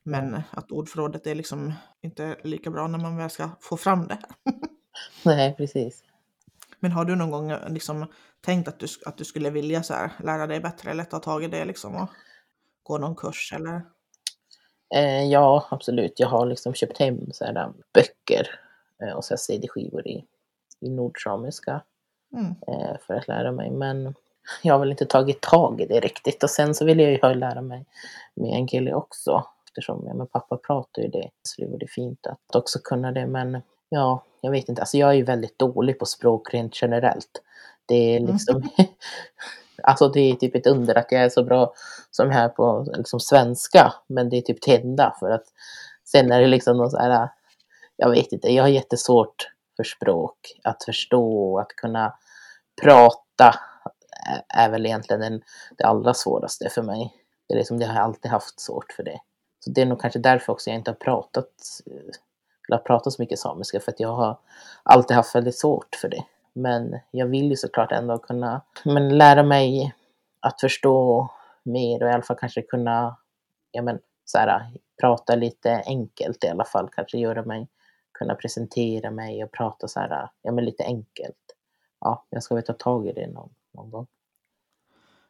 Men 0.02 0.42
att 0.50 0.72
ordförrådet 0.72 1.26
är 1.26 1.34
liksom 1.34 1.72
inte 2.00 2.36
lika 2.44 2.70
bra 2.70 2.86
när 2.86 2.98
man 2.98 3.16
väl 3.16 3.30
ska 3.30 3.50
få 3.60 3.76
fram 3.76 4.06
det. 4.06 4.18
Nej, 5.24 5.54
precis. 5.56 6.04
Men 6.80 6.92
har 6.92 7.04
du 7.04 7.16
någon 7.16 7.30
gång 7.30 7.52
liksom 7.68 8.06
tänkt 8.40 8.68
att 8.68 8.78
du, 8.78 8.86
att 9.06 9.16
du 9.16 9.24
skulle 9.24 9.50
vilja 9.50 9.82
så 9.82 9.94
här, 9.94 10.12
lära 10.24 10.46
dig 10.46 10.60
bättre 10.60 10.90
eller 10.90 11.04
ta 11.04 11.18
tag 11.18 11.44
i 11.44 11.48
det 11.48 11.64
liksom 11.64 11.96
och 11.96 12.08
gå 12.82 12.98
någon 12.98 13.16
kurs 13.16 13.52
eller? 13.56 13.82
Eh, 14.94 15.24
ja, 15.24 15.66
absolut. 15.70 16.20
Jag 16.20 16.28
har 16.28 16.46
liksom 16.46 16.74
köpt 16.74 16.98
hem 16.98 17.32
så 17.32 17.44
här, 17.44 17.72
böcker 17.94 18.60
eh, 19.02 19.12
och 19.12 19.24
så 19.24 19.36
CD-skivor 19.36 20.06
i, 20.08 20.24
i 20.80 20.88
nordsamiska 20.90 21.82
Mm. 22.34 22.54
eh, 22.66 22.98
för 23.06 23.14
att 23.14 23.28
lära 23.28 23.52
mig. 23.52 23.70
Men 23.70 24.14
jag 24.62 24.74
har 24.74 24.78
väl 24.78 24.90
inte 24.90 25.06
tagit 25.06 25.40
tag 25.40 25.80
i 25.80 25.86
det 25.86 26.00
riktigt. 26.00 26.42
Och 26.42 26.50
sen 26.50 26.74
så 26.74 26.84
vill 26.84 27.00
jag 27.00 27.10
ju 27.10 27.34
lära 27.34 27.62
mig 27.62 27.86
meänkieli 28.34 28.92
också. 28.92 29.44
Eftersom 29.68 30.04
ja, 30.06 30.14
men 30.14 30.26
pappa 30.26 30.56
pratar 30.56 31.02
ju 31.02 31.08
det. 31.08 31.30
Så 31.42 31.62
det 31.62 31.68
vore 31.68 31.86
fint 31.86 32.26
att 32.26 32.56
också 32.56 32.78
kunna 32.84 33.12
det. 33.12 33.26
Men 33.26 33.62
ja, 33.88 34.24
jag 34.40 34.50
vet 34.50 34.68
inte. 34.68 34.82
Alltså 34.82 34.96
jag 34.96 35.10
är 35.10 35.14
ju 35.14 35.24
väldigt 35.24 35.58
dålig 35.58 35.98
på 35.98 36.06
språk 36.06 36.54
rent 36.54 36.82
generellt. 36.82 37.42
Det 37.86 38.16
är 38.16 38.20
liksom... 38.20 38.70
alltså 39.82 40.08
det 40.08 40.20
är 40.20 40.34
typ 40.34 40.54
ett 40.54 40.66
under 40.66 40.98
att 40.98 41.12
jag 41.12 41.22
är 41.22 41.28
så 41.28 41.44
bra 41.44 41.72
som 42.10 42.30
här 42.30 42.48
på 42.48 42.86
liksom 42.96 43.20
svenska. 43.20 43.94
Men 44.06 44.28
det 44.28 44.36
är 44.36 44.42
typ 44.42 44.62
det 44.62 44.76
enda. 44.76 45.16
För 45.20 45.30
att 45.30 45.44
sen 46.04 46.32
är 46.32 46.40
det 46.40 46.46
liksom 46.46 46.76
någon 46.76 46.90
så 46.90 46.98
här... 46.98 47.28
Jag 47.96 48.10
vet 48.10 48.32
inte. 48.32 48.52
Jag 48.52 48.64
har 48.64 48.68
jättesvårt 48.68 49.48
för 49.76 49.84
språk. 49.84 50.38
Att 50.64 50.84
förstå, 50.84 51.58
att 51.58 51.68
kunna 51.68 52.14
prata 52.82 53.54
är 54.48 54.70
väl 54.70 54.86
egentligen 54.86 55.20
den, 55.20 55.42
det 55.78 55.84
allra 55.84 56.14
svåraste 56.14 56.68
för 56.68 56.82
mig. 56.82 57.14
Det, 57.48 57.54
är 57.54 57.58
liksom, 57.58 57.78
det 57.78 57.86
har 57.86 57.94
jag 57.94 58.04
alltid 58.04 58.30
haft 58.30 58.60
svårt 58.60 58.92
för 58.92 59.02
det. 59.02 59.20
Så 59.64 59.70
det 59.70 59.82
är 59.82 59.86
nog 59.86 60.00
kanske 60.00 60.18
därför 60.18 60.52
också 60.52 60.70
jag 60.70 60.76
inte 60.78 60.90
har 60.90 60.96
pratat, 60.96 61.50
eh, 61.86 61.96
eller 62.68 62.76
har 62.76 62.84
pratat 62.84 63.12
så 63.12 63.22
mycket 63.22 63.38
samiska, 63.38 63.80
för 63.80 63.92
att 63.92 64.00
jag 64.00 64.14
har 64.14 64.38
alltid 64.82 65.16
haft 65.16 65.34
väldigt 65.34 65.58
svårt 65.58 65.94
för 66.00 66.08
det. 66.08 66.24
Men 66.52 66.98
jag 67.10 67.26
vill 67.26 67.50
ju 67.50 67.56
såklart 67.56 67.92
ändå 67.92 68.18
kunna 68.18 68.60
men 68.84 69.18
lära 69.18 69.42
mig 69.42 69.94
att 70.40 70.60
förstå 70.60 71.28
mer 71.62 72.02
och 72.02 72.08
i 72.08 72.12
alla 72.12 72.22
fall 72.22 72.36
kanske 72.36 72.62
kunna 72.62 73.16
ja, 73.72 73.82
men, 73.82 73.98
så 74.24 74.38
här, 74.38 74.70
prata 75.00 75.34
lite 75.34 75.82
enkelt 75.86 76.44
i 76.44 76.48
alla 76.48 76.64
fall. 76.64 76.88
Kanske 76.92 77.18
göra 77.18 77.42
mig, 77.42 77.68
kunna 78.12 78.34
presentera 78.34 79.10
mig 79.10 79.44
och 79.44 79.52
prata 79.52 79.88
så 79.88 80.00
här, 80.00 80.28
ja, 80.42 80.52
men 80.52 80.64
lite 80.64 80.84
enkelt. 80.84 81.36
Ja, 82.00 82.24
jag 82.30 82.42
ska 82.42 82.54
väl 82.54 82.64
ta 82.64 82.72
tag 82.72 83.06
i 83.06 83.12
det 83.12 83.26
någon, 83.26 83.50
någon 83.74 83.90
gång. 83.90 84.06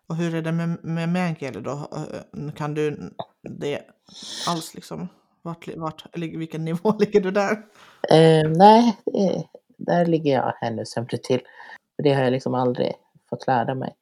Och 0.07 0.17
hur 0.17 0.35
är 0.35 0.43
det 0.43 0.53
med, 0.53 0.85
med 0.85 1.09
meänkieli 1.09 1.61
då? 1.61 1.89
Kan 2.57 2.75
du 2.75 3.11
det 3.43 3.83
alls 4.49 4.75
liksom? 4.75 5.09
Vart, 5.43 5.69
vart, 5.77 6.05
vilken 6.17 6.65
nivå 6.65 6.93
ligger 6.99 7.21
du 7.21 7.31
där? 7.31 7.53
Eh, 8.11 8.51
nej, 8.51 8.97
det, 9.05 9.45
där 9.77 10.07
ligger 10.07 10.33
jag 10.33 10.55
ännu 10.63 10.85
sämre 10.85 11.19
till. 11.19 11.41
För 11.97 12.03
det 12.03 12.13
har 12.13 12.23
jag 12.23 12.33
liksom 12.33 12.55
aldrig 12.55 12.95
fått 13.31 13.47
lära 13.47 13.75
mig. 13.75 13.95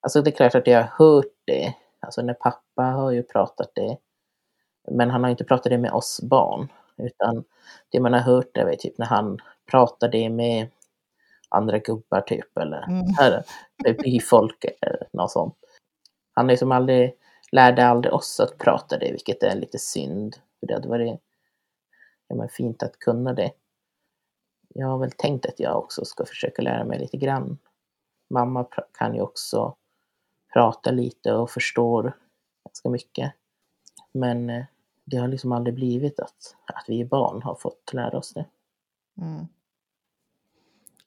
Alltså 0.00 0.22
det 0.22 0.30
är 0.30 0.36
klart 0.36 0.54
att 0.54 0.66
jag 0.66 0.82
har 0.82 1.06
hört 1.06 1.32
det. 1.44 1.74
Alltså 2.00 2.22
när 2.22 2.34
pappa 2.34 2.82
har 2.82 3.10
ju 3.10 3.22
pratat 3.22 3.70
det. 3.74 3.96
Men 4.90 5.10
han 5.10 5.24
har 5.24 5.30
inte 5.30 5.44
pratat 5.44 5.70
det 5.70 5.78
med 5.78 5.92
oss 5.92 6.20
barn. 6.22 6.68
Utan 6.96 7.44
det 7.90 8.00
man 8.00 8.12
har 8.12 8.20
hört 8.20 8.50
det 8.54 8.60
är 8.60 8.76
typ 8.76 8.98
när 8.98 9.06
han 9.06 9.38
pratar 9.70 10.08
det 10.08 10.30
med 10.30 10.68
andra 11.54 11.78
gubbar 11.78 12.20
typ 12.20 12.58
eller 12.58 12.82
mm. 12.82 13.96
byfolk 14.02 14.64
eller 14.80 15.08
något 15.12 15.30
sånt. 15.30 15.54
Han 16.34 16.46
liksom 16.46 16.72
aldrig, 16.72 17.14
lärde 17.52 17.86
aldrig 17.86 18.14
oss 18.14 18.40
att 18.40 18.58
prata 18.58 18.98
det, 18.98 19.12
vilket 19.12 19.42
är 19.42 19.56
lite 19.56 19.78
synd. 19.78 20.36
För 20.60 20.66
det 20.66 20.74
hade 20.74 20.88
varit 20.88 21.20
ja, 22.28 22.36
men 22.36 22.48
fint 22.48 22.82
att 22.82 22.98
kunna 22.98 23.32
det. 23.32 23.52
Jag 24.74 24.86
har 24.86 24.98
väl 24.98 25.12
tänkt 25.12 25.46
att 25.46 25.60
jag 25.60 25.78
också 25.78 26.04
ska 26.04 26.24
försöka 26.24 26.62
lära 26.62 26.84
mig 26.84 26.98
lite 26.98 27.16
grann. 27.16 27.58
Mamma 28.30 28.66
kan 28.98 29.14
ju 29.14 29.20
också 29.20 29.76
prata 30.52 30.90
lite 30.90 31.32
och 31.32 31.50
förstår 31.50 32.16
ganska 32.64 32.88
mycket. 32.88 33.32
Men 34.12 34.50
eh, 34.50 34.64
det 35.04 35.16
har 35.16 35.28
liksom 35.28 35.52
aldrig 35.52 35.74
blivit 35.74 36.20
att, 36.20 36.56
att 36.64 36.84
vi 36.88 37.04
barn 37.04 37.42
har 37.42 37.54
fått 37.54 37.92
lära 37.92 38.18
oss 38.18 38.32
det. 38.34 38.46
Mm. 39.20 39.46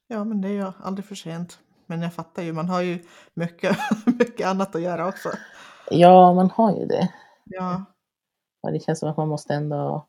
Ja, 0.08 0.24
men 0.24 0.40
det 0.40 0.48
är 0.48 0.52
ju 0.52 0.72
aldrig 0.82 1.04
för 1.04 1.14
sent. 1.14 1.58
Men 1.86 2.02
jag 2.02 2.14
fattar 2.14 2.42
ju, 2.42 2.52
man 2.52 2.68
har 2.68 2.82
ju 2.82 3.04
mycket, 3.34 3.76
mycket 4.06 4.46
annat 4.46 4.74
att 4.74 4.82
göra 4.82 5.08
också. 5.08 5.28
Ja, 5.90 6.32
man 6.34 6.50
har 6.50 6.76
ju 6.76 6.86
det. 6.86 7.12
Ja. 7.44 7.84
Och 8.60 8.72
det 8.72 8.80
känns 8.80 8.98
som 8.98 9.08
att 9.10 9.16
man 9.16 9.28
måste 9.28 9.54
ändå, 9.54 10.06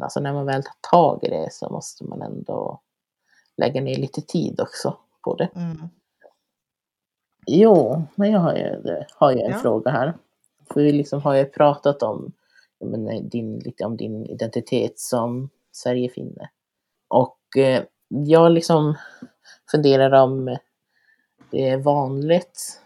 alltså 0.00 0.20
när 0.20 0.32
man 0.32 0.46
väl 0.46 0.62
tar 0.62 0.90
tag 0.90 1.24
i 1.24 1.28
det 1.28 1.48
så 1.52 1.70
måste 1.70 2.04
man 2.04 2.22
ändå 2.22 2.80
lägga 3.56 3.80
ner 3.80 3.96
lite 3.96 4.20
tid 4.20 4.60
också 4.60 4.96
på 5.24 5.34
det. 5.34 5.48
Mm. 5.54 5.88
Jo, 7.46 8.02
men 8.14 8.30
jag 8.30 8.40
har 8.40 8.54
ju, 8.54 8.82
har 9.16 9.30
ju 9.32 9.40
en 9.40 9.50
Ja. 9.50 9.58
fråga 9.58 9.90
här. 9.90 10.16
För 10.70 10.80
vi 10.82 10.92
liksom 10.92 11.22
har 11.22 11.34
ju 11.34 11.44
pratat 11.44 12.02
om, 12.02 12.32
menar, 12.80 13.20
din, 13.20 13.58
lite 13.58 13.84
om 13.84 13.96
din 13.96 14.26
identitet 14.26 14.98
som 14.98 15.50
Sverigefinne. 15.72 16.50
Och 17.08 17.56
eh, 17.56 17.82
jag 18.08 18.52
liksom 18.52 18.94
funderar 19.70 20.22
om 20.22 20.56
det 21.50 21.68
är 21.68 21.76
vanligt 21.76 22.80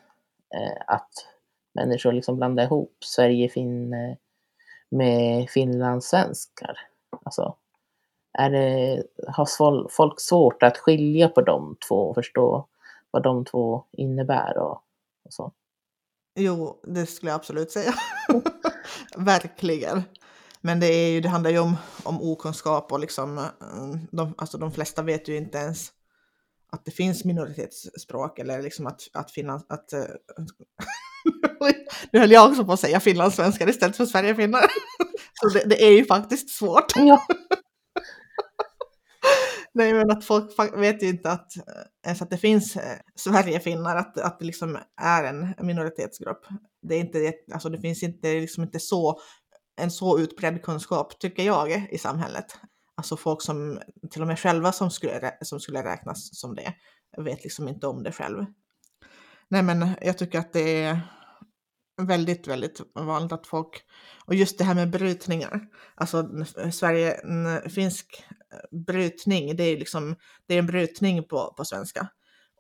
eh, 0.54 0.82
att 0.87 1.11
människor 1.74 2.12
liksom 2.12 2.37
blandar 2.37 2.64
ihop 2.64 2.96
Sverige-finne 3.04 4.16
med 4.90 5.50
finlandssvenskar. 5.50 6.78
Alltså, 7.24 7.56
är 8.38 8.50
det, 8.50 9.02
har 9.26 9.88
folk 9.88 10.20
svårt 10.20 10.62
att 10.62 10.78
skilja 10.78 11.28
på 11.28 11.40
de 11.40 11.76
två 11.88 12.08
och 12.08 12.14
förstå 12.14 12.66
vad 13.11 13.22
de 13.22 13.44
två 13.44 13.85
innebär 13.92 14.58
och, 14.58 14.82
och 15.24 15.32
så? 15.32 15.52
Jo, 16.35 16.80
det 16.82 17.06
skulle 17.06 17.30
jag 17.30 17.37
absolut 17.37 17.70
säga. 17.70 17.94
Verkligen. 19.16 20.02
Men 20.64 20.81
det, 20.81 20.87
är 20.87 21.11
ju, 21.11 21.20
det 21.20 21.29
handlar 21.29 21.51
ju 21.51 21.59
om, 21.59 21.77
om 22.03 22.22
okunskap 22.22 22.92
och 22.92 23.01
liksom, 23.01 23.38
eh, 23.38 23.44
de, 24.12 24.35
alltså 24.38 24.59
de 24.59 24.72
flesta 24.72 25.03
vet 25.03 25.29
ju 25.29 25.37
inte 25.37 25.59
ens 25.59 25.92
att 26.72 26.85
det 26.85 26.90
finns 26.90 27.25
minoritetsspråk 27.25 28.38
eller 28.38 28.62
liksom 28.62 28.87
att, 28.87 29.01
att 29.12 29.31
finnas, 29.31 29.66
att, 29.68 29.92
uh, 29.94 30.05
nu 32.12 32.18
höll 32.18 32.31
jag 32.31 32.51
också 32.51 32.64
på 32.64 32.72
att 32.72 32.81
säga 32.81 33.01
finlandssvenskar 33.01 33.68
istället 33.68 33.96
för 33.96 34.07
sverigefinnar. 34.07 34.64
Så 35.40 35.48
det, 35.48 35.64
det, 35.64 35.85
är 35.85 35.90
ju 35.90 36.05
faktiskt 36.05 36.51
svårt. 36.51 36.96
Ja. 36.96 37.27
Nej, 39.75 39.94
men 39.94 40.11
att 40.11 40.25
folk 40.25 40.77
vet 40.77 41.03
ju 41.03 41.07
inte 41.07 41.31
att 41.31 41.57
eh, 41.57 41.62
ens 42.07 42.22
att 42.22 42.31
det 42.31 42.38
finns 42.38 42.77
eh, 42.77 42.98
Sverigefinnar, 43.14 43.96
att, 43.96 44.18
att 44.18 44.38
det 44.38 44.44
liksom 44.44 44.79
är 45.01 45.25
en 45.25 45.55
minoritetsgrupp. 45.66 46.46
Det, 46.83 46.94
är 46.94 47.01
inte, 47.01 47.33
alltså 47.53 47.68
det 47.68 47.81
finns 47.81 48.03
inte, 48.03 48.33
liksom 48.35 48.62
inte 48.62 48.81
så, 48.81 49.20
en 49.80 49.90
så 49.90 50.18
utbredd 50.18 50.62
kunskap, 50.62 51.18
tycker 51.18 51.42
jag, 51.42 51.88
i 51.92 51.98
samhället. 51.98 52.58
Alltså 52.94 53.16
folk 53.16 53.42
som 53.42 53.80
till 54.11 54.20
och 54.20 54.26
med 54.26 54.38
själva 54.38 54.72
som 54.72 54.90
skulle, 54.90 55.35
som 55.40 55.61
skulle 55.61 55.85
räknas 55.85 56.40
som 56.40 56.54
det, 56.54 56.74
vet 57.16 57.44
liksom 57.44 57.68
inte 57.68 57.87
om 57.87 58.02
det 58.02 58.12
själv. 58.12 58.44
Nej, 59.48 59.62
men 59.62 59.88
jag 60.00 60.18
tycker 60.18 60.38
att 60.38 60.52
det 60.52 60.82
är 60.82 61.00
väldigt, 62.02 62.48
väldigt 62.48 62.80
vanligt 62.94 63.32
att 63.32 63.46
folk, 63.46 63.85
och 64.26 64.35
just 64.35 64.58
det 64.58 64.64
här 64.64 64.74
med 64.74 64.90
brytningar, 64.90 65.61
alltså 65.94 66.28
Sverige, 66.72 67.20
finsk 67.68 68.24
eh, 68.52 68.78
brytning, 68.87 69.56
det 69.56 69.64
är 69.64 69.76
liksom, 69.76 70.16
det 70.46 70.54
är 70.54 70.58
en 70.58 70.66
brytning 70.66 71.28
på, 71.28 71.54
på 71.56 71.64
svenska. 71.64 72.08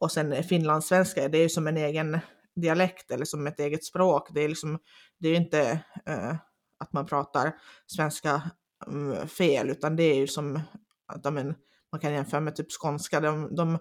Och 0.00 0.12
sen 0.12 0.42
finlandssvenska, 0.42 1.28
det 1.28 1.38
är 1.38 1.42
ju 1.42 1.48
som 1.48 1.66
en 1.66 1.76
egen 1.76 2.18
dialekt 2.56 3.10
eller 3.10 3.24
som 3.24 3.46
ett 3.46 3.60
eget 3.60 3.84
språk. 3.84 4.28
Det 4.34 4.40
är 4.40 4.48
liksom, 4.48 4.78
det 5.18 5.28
är 5.28 5.34
inte 5.34 5.72
uh, 6.08 6.34
att 6.82 6.92
man 6.92 7.06
pratar 7.06 7.52
svenska 7.86 8.50
um, 8.86 9.28
fel, 9.28 9.70
utan 9.70 9.96
det 9.96 10.02
är 10.02 10.16
ju 10.16 10.26
som 10.26 10.60
att 11.06 11.32
men, 11.32 11.54
man 11.92 12.00
kan 12.00 12.12
jämföra 12.12 12.40
med 12.40 12.56
typ 12.56 12.72
skånska, 12.72 13.20
de, 13.20 13.54
de, 13.56 13.78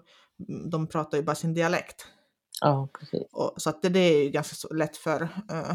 de 0.70 0.86
pratar 0.86 1.18
ju 1.18 1.24
bara 1.24 1.36
sin 1.36 1.54
dialekt. 1.54 2.06
Ja, 2.60 2.88
precis. 3.00 3.28
Och, 3.32 3.54
så 3.56 3.70
att 3.70 3.82
det, 3.82 3.88
det 3.88 4.00
är 4.00 4.24
ju 4.24 4.30
ganska 4.30 4.74
lätt 4.74 4.96
för, 4.96 5.22
uh, 5.22 5.74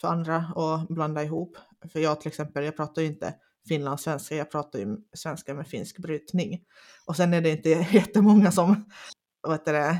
för 0.00 0.08
andra 0.08 0.36
att 0.36 0.88
blanda 0.88 1.22
ihop. 1.22 1.56
För 1.92 2.00
jag 2.00 2.20
till 2.20 2.28
exempel, 2.28 2.64
jag 2.64 2.76
pratar 2.76 3.02
ju 3.02 3.08
inte 3.08 3.34
finlandssvenska, 3.68 4.36
jag 4.36 4.50
pratar 4.50 4.78
ju 4.78 4.96
svenska 5.14 5.54
med 5.54 5.68
finsk 5.68 5.98
brytning. 5.98 6.60
Och 7.06 7.16
sen 7.16 7.34
är 7.34 7.40
det 7.40 7.50
inte 7.50 7.68
jättemånga 7.92 8.52
som, 8.52 8.90
vad 9.40 9.52
heter 9.52 9.72
det, 9.72 9.98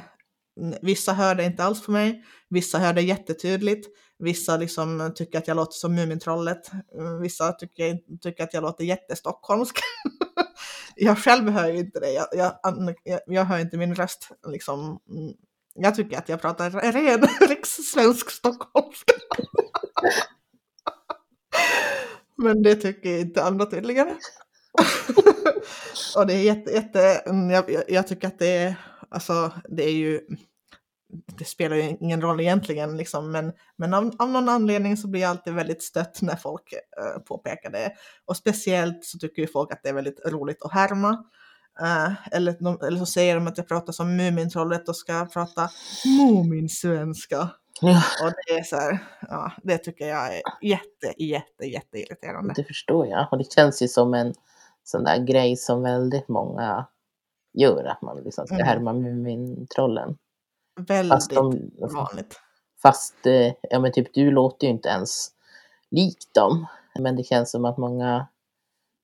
vissa 0.83 1.13
hör 1.13 1.35
det 1.35 1.45
inte 1.45 1.65
alls 1.65 1.87
på 1.87 1.93
mig, 1.93 2.25
vissa 2.49 2.79
hör 2.79 2.93
det 2.93 3.03
jättetydligt, 3.03 3.89
vissa 4.19 4.57
liksom 4.57 5.13
tycker 5.15 5.39
att 5.39 5.49
jag 5.49 5.57
låter 5.57 5.73
som 5.73 5.95
Mumintrollet, 5.95 6.71
mm, 6.95 7.21
vissa 7.21 7.53
tycker, 7.53 8.19
tycker 8.21 8.45
att 8.45 8.55
jag 8.55 8.63
låter 8.63 8.85
jättestockholmsk. 8.85 9.79
jag 10.97 11.19
själv 11.19 11.49
hör 11.49 11.69
ju 11.69 11.79
inte 11.79 12.01
det, 12.01 12.13
jag, 12.13 12.27
jag, 12.33 12.53
jag 13.27 13.45
hör 13.45 13.59
inte 13.59 13.77
min 13.77 13.95
röst 13.95 14.29
liksom. 14.47 14.81
Mm, 15.11 15.33
jag 15.75 15.95
tycker 15.95 16.19
att 16.19 16.29
jag 16.29 16.41
pratar 16.41 16.71
ren 16.71 17.27
rikssvensk 17.49 18.31
stockholmska. 18.31 19.15
Men 22.37 22.63
det 22.63 22.75
tycker 22.75 23.19
inte 23.19 23.45
andra 23.45 23.67
tydligen. 23.67 24.09
och 26.17 26.27
det 26.27 26.35
är 26.35 26.43
jätte, 26.43 26.71
jätte 26.71 27.01
mm, 27.15 27.51
jag, 27.51 27.85
jag, 27.89 28.07
tycker 28.07 28.29
att 28.29 28.39
det 28.39 28.57
är, 28.57 28.75
alltså 29.09 29.53
det 29.69 29.85
är 29.85 29.93
ju, 29.93 30.21
det 31.39 31.45
spelar 31.45 31.77
ju 31.77 31.97
ingen 32.01 32.21
roll 32.21 32.41
egentligen 32.41 32.97
liksom, 32.97 33.33
men, 33.33 33.53
men 33.77 33.95
av, 33.95 34.13
av 34.19 34.31
någon 34.31 34.49
anledning 34.49 34.97
så 34.97 35.09
blir 35.09 35.21
jag 35.21 35.31
alltid 35.31 35.55
väldigt 35.55 35.83
stött 35.83 36.23
när 36.23 36.37
folk 36.37 36.73
uh, 36.73 37.23
påpekar 37.23 37.71
det. 37.71 37.93
Och 38.25 38.37
speciellt 38.37 39.05
så 39.05 39.19
tycker 39.19 39.43
ju 39.43 39.49
folk 39.49 39.73
att 39.73 39.83
det 39.83 39.89
är 39.89 39.95
väldigt 39.95 40.27
roligt 40.27 40.63
att 40.63 40.73
härma. 40.73 41.11
Uh, 41.83 42.13
eller, 42.33 42.87
eller 42.87 42.99
så 42.99 43.07
säger 43.07 43.35
de 43.35 43.47
att 43.47 43.59
jag 43.59 43.69
pratar 43.69 43.93
som 43.93 44.17
Mumintrollet 44.17 44.89
och 44.89 44.97
ska 44.97 45.27
prata 45.27 45.71
Muminsvenska. 46.05 47.51
Ja. 47.81 48.03
Och 48.23 48.33
det 48.47 48.53
är 48.59 48.63
så 48.63 48.77
här, 48.77 48.99
ja, 49.21 49.53
det 49.63 49.79
tycker 49.79 50.09
jag 50.09 50.35
är 50.35 50.43
jätte, 50.63 51.23
jätte, 51.23 51.67
jätteirriterande. 51.67 52.55
Det 52.57 52.65
förstår 52.65 53.07
jag. 53.07 53.29
Och 53.31 53.39
det 53.39 53.53
känns 53.53 53.83
ju 53.83 53.89
som 53.89 54.15
en 54.15 54.35
sån 54.85 55.05
där 55.05 55.19
grej 55.19 55.57
som 55.57 55.83
väldigt 55.83 56.29
många 56.29 56.87
gör, 57.53 57.85
att 57.85 58.03
man 58.03 58.23
liksom 58.25 58.47
ska 58.47 58.55
mm. 58.55 58.67
härma 58.67 58.93
Mumintrollen. 58.93 60.17
Väldigt 60.79 61.13
fast 61.13 61.31
de, 61.31 61.71
vanligt. 61.81 62.41
Fast, 62.83 63.27
eh, 63.27 63.53
ja 63.63 63.79
men 63.81 63.93
typ 63.93 64.15
du 64.15 64.31
låter 64.31 64.67
ju 64.67 64.73
inte 64.73 64.89
ens 64.89 65.29
lik 65.91 66.19
dem. 66.35 66.67
Men 66.99 67.17
det 67.17 67.23
känns 67.23 67.51
som 67.51 67.65
att 67.65 67.79
många, 67.79 68.27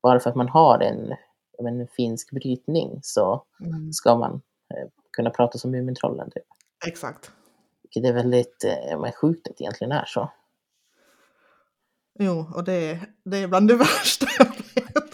bara 0.03 0.21
för 0.21 0.31
att 0.31 0.37
man 0.37 0.49
har 0.49 0.79
en, 0.79 1.15
en 1.59 1.89
finsk 1.89 2.31
brytning 2.31 3.01
så 3.03 3.45
mm. 3.61 3.93
ska 3.93 4.17
man 4.17 4.33
eh, 4.75 4.89
kunna 5.11 5.31
prata 5.31 5.59
som 5.59 5.71
Mumintrollen. 5.71 6.31
Typ. 6.31 6.45
Exakt. 6.87 7.31
Vilket 7.83 8.11
är 8.11 8.13
väldigt 8.13 8.65
eh, 8.65 9.13
sjukt 9.13 9.49
att 9.49 9.57
det 9.57 9.63
egentligen 9.63 9.93
är 9.93 10.05
så. 10.05 10.31
Jo, 12.19 12.47
och 12.55 12.65
det 12.65 12.73
är, 12.73 12.99
det 13.25 13.37
är 13.37 13.49
bland 13.49 13.69
det 13.69 13.77
värsta 13.77 14.27
jag 14.39 14.47
vet. 14.47 15.05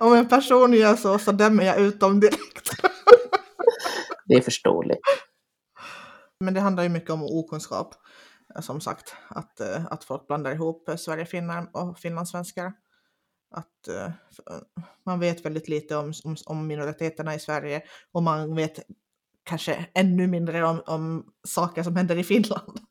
Om 0.00 0.12
en 0.12 0.28
person 0.28 0.72
gör 0.72 0.96
så, 0.96 1.18
så 1.18 1.32
dömer 1.32 1.64
jag 1.64 1.80
ut 1.80 2.00
dem 2.00 2.20
direkt. 2.20 2.70
det 4.24 4.34
är 4.34 4.40
förståeligt. 4.40 5.00
Men 6.40 6.54
det 6.54 6.60
handlar 6.60 6.82
ju 6.82 6.88
mycket 6.88 7.10
om 7.10 7.22
okunskap. 7.22 7.94
Som 8.60 8.80
sagt, 8.80 9.14
att, 9.28 9.60
eh, 9.60 9.86
att 9.86 10.04
folk 10.04 10.26
blandar 10.26 10.52
ihop 10.52 10.90
Sverigefinnar 10.98 11.70
och 11.72 11.98
finlandssvenskar. 11.98 12.72
Att 13.50 13.88
man 15.06 15.20
vet 15.20 15.44
väldigt 15.44 15.68
lite 15.68 15.96
om, 15.96 16.12
om, 16.24 16.36
om 16.46 16.66
minoriteterna 16.66 17.34
i 17.34 17.38
Sverige 17.38 17.82
och 18.12 18.22
man 18.22 18.54
vet 18.54 18.80
kanske 19.44 19.86
ännu 19.94 20.26
mindre 20.26 20.64
om, 20.64 20.82
om 20.86 21.32
saker 21.48 21.82
som 21.82 21.96
händer 21.96 22.18
i 22.18 22.24
Finland. 22.24 22.80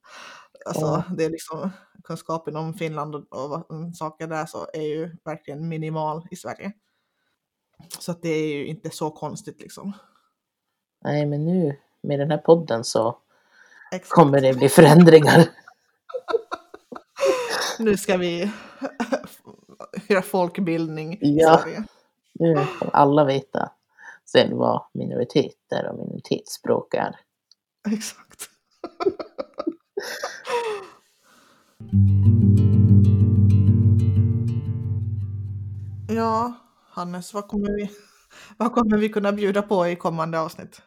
Alltså 0.65 0.85
ja. 0.85 1.03
det 1.17 1.25
är 1.25 1.29
liksom 1.29 1.69
kunskapen 2.03 2.55
om 2.55 2.73
Finland 2.73 3.15
och, 3.15 3.25
och 3.31 3.71
mm, 3.71 3.93
saker 3.93 4.27
där 4.27 4.45
så 4.45 4.67
är 4.73 4.81
ju 4.81 5.17
verkligen 5.25 5.67
minimal 5.67 6.27
i 6.31 6.35
Sverige. 6.35 6.71
Så 7.99 8.11
att 8.11 8.21
det 8.21 8.29
är 8.29 8.47
ju 8.47 8.67
inte 8.67 8.89
så 8.89 9.11
konstigt 9.11 9.61
liksom. 9.61 9.93
Nej, 11.03 11.25
men 11.25 11.45
nu 11.45 11.75
med 12.01 12.19
den 12.19 12.31
här 12.31 12.37
podden 12.37 12.83
så 12.83 13.17
Exakt. 13.91 14.11
kommer 14.11 14.41
det 14.41 14.53
bli 14.53 14.69
förändringar. 14.69 15.45
nu 17.79 17.97
ska 17.97 18.17
vi 18.17 18.51
göra 20.07 20.21
folkbildning 20.21 21.17
ja. 21.21 21.63
Nu 22.33 22.65
får 22.79 22.89
alla 22.93 23.25
veta 23.25 23.71
sen 24.25 24.57
vad 24.57 24.85
minoriteter 24.93 25.89
och 25.89 25.97
minoritetsspråk 25.97 26.93
är. 26.93 27.15
Exakt. 27.91 28.49
ja, 36.15 36.53
Hannes, 36.89 37.33
vad 37.33 37.47
kommer, 37.47 37.71
vi, 37.71 37.91
vad 38.57 38.73
kommer 38.73 38.97
vi 38.97 39.09
kunna 39.09 39.31
bjuda 39.31 39.61
på 39.61 39.87
i 39.87 39.95
kommande 39.95 40.39
avsnitt? 40.39 40.81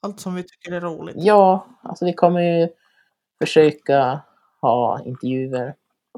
Allt 0.00 0.20
som 0.20 0.34
vi 0.34 0.42
tycker 0.42 0.72
är 0.72 0.80
roligt. 0.80 1.16
Ja, 1.18 1.66
alltså 1.82 2.04
vi 2.04 2.12
kommer 2.12 2.40
ju 2.40 2.68
försöka 3.38 4.20
ha 4.60 5.02
intervjuer 5.04 5.74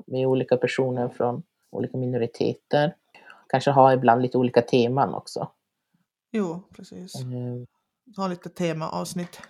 med 0.06 0.26
olika 0.26 0.56
personer 0.56 1.08
från 1.08 1.42
olika 1.70 1.96
minoriteter. 1.96 2.96
Kanske 3.48 3.70
ha 3.70 3.92
ibland 3.92 4.22
lite 4.22 4.38
olika 4.38 4.62
teman 4.62 5.14
också. 5.14 5.48
Jo, 6.32 6.62
precis. 6.76 7.14
Mm. 7.20 7.66
Ha 8.16 8.28
lite 8.28 8.48
temaavsnitt. 8.48 9.40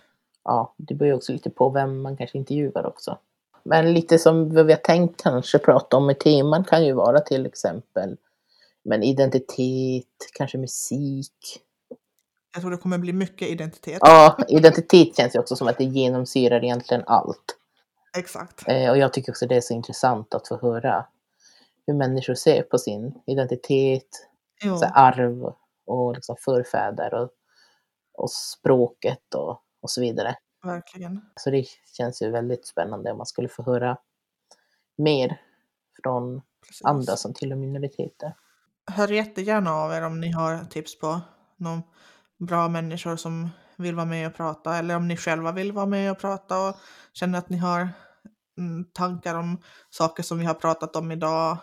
Ja, 0.43 0.73
det 0.77 0.95
beror 0.95 1.07
ju 1.07 1.13
också 1.13 1.33
lite 1.33 1.49
på 1.49 1.69
vem 1.69 2.01
man 2.01 2.17
kanske 2.17 2.37
intervjuar 2.37 2.85
också. 2.85 3.17
Men 3.63 3.93
lite 3.93 4.19
som 4.19 4.55
vad 4.55 4.65
vi 4.65 4.73
har 4.73 4.79
tänkt 4.79 5.23
kanske 5.23 5.59
prata 5.59 5.97
om 5.97 6.05
med 6.05 6.19
teman 6.19 6.63
kan 6.63 6.85
ju 6.85 6.93
vara 6.93 7.19
till 7.19 7.45
exempel 7.45 8.17
men 8.83 9.03
identitet, 9.03 10.31
kanske 10.33 10.57
musik. 10.57 11.61
Jag 12.53 12.61
tror 12.61 12.71
det 12.71 12.77
kommer 12.77 12.97
bli 12.97 13.13
mycket 13.13 13.47
identitet. 13.47 13.97
Ja, 14.01 14.37
identitet 14.47 15.17
känns 15.17 15.35
ju 15.35 15.39
också 15.39 15.55
som 15.55 15.67
att 15.67 15.77
det 15.77 15.83
genomsyrar 15.83 16.63
egentligen 16.63 17.03
allt. 17.07 17.57
Exakt. 18.17 18.63
Eh, 18.67 18.89
och 18.89 18.97
jag 18.97 19.13
tycker 19.13 19.31
också 19.31 19.47
det 19.47 19.55
är 19.55 19.61
så 19.61 19.73
intressant 19.73 20.33
att 20.33 20.47
få 20.47 20.57
höra 20.57 21.05
hur 21.87 21.93
människor 21.93 22.33
ser 22.33 22.63
på 22.63 22.77
sin 22.77 23.21
identitet, 23.25 24.27
arv 24.93 25.53
och 25.85 26.13
liksom 26.15 26.35
förfäder 26.39 27.13
och, 27.13 27.29
och 28.13 28.31
språket 28.31 29.33
och, 29.35 29.63
och 29.81 29.89
så 29.89 30.01
vidare. 30.01 30.35
Verkligen. 30.63 31.21
Så 31.35 31.49
det 31.49 31.65
känns 31.97 32.21
ju 32.21 32.31
väldigt 32.31 32.67
spännande 32.67 33.11
om 33.11 33.17
man 33.17 33.25
skulle 33.25 33.47
få 33.47 33.63
höra 33.63 33.97
mer 34.97 35.41
från 36.03 36.41
Precis. 36.67 36.85
andra 36.85 37.15
som 37.15 37.33
tillhör 37.33 37.57
minoriteter. 37.57 38.35
Hör 38.91 39.07
jättegärna 39.07 39.71
av 39.71 39.91
er 39.91 40.01
om 40.01 40.21
ni 40.21 40.31
har 40.31 40.65
tips 40.65 40.99
på 40.99 41.21
någon 41.57 41.81
bra 42.41 42.67
människor 42.67 43.15
som 43.15 43.49
vill 43.77 43.95
vara 43.95 44.05
med 44.05 44.27
och 44.27 44.35
prata 44.35 44.75
eller 44.77 44.95
om 44.95 45.07
ni 45.07 45.17
själva 45.17 45.51
vill 45.51 45.71
vara 45.71 45.85
med 45.85 46.11
och 46.11 46.19
prata 46.19 46.67
och 46.67 46.75
känner 47.13 47.39
att 47.39 47.49
ni 47.49 47.57
har 47.57 47.89
mm, 48.57 48.85
tankar 48.93 49.35
om 49.35 49.61
saker 49.89 50.23
som 50.23 50.39
vi 50.39 50.45
har 50.45 50.53
pratat 50.53 50.95
om 50.95 51.11
idag. 51.11 51.57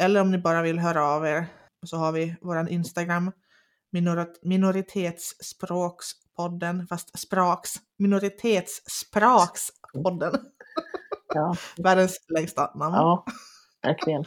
Eller 0.00 0.20
om 0.20 0.30
ni 0.30 0.38
bara 0.38 0.62
vill 0.62 0.78
höra 0.78 1.06
av 1.06 1.26
er 1.26 1.46
så 1.86 1.96
har 1.96 2.12
vi 2.12 2.36
våran 2.40 2.68
Instagram 2.68 3.32
minorit- 3.96 4.38
minoritetsspråkspodden 4.42 6.86
fast 6.86 7.18
spraks 7.18 7.70
minoritetssprakspodden. 7.98 10.32
Ja, 11.34 11.56
Världens 11.76 12.16
längsta 12.28 12.70
namn. 12.74 12.94
ja 12.94 13.24
verkligen. 13.82 14.24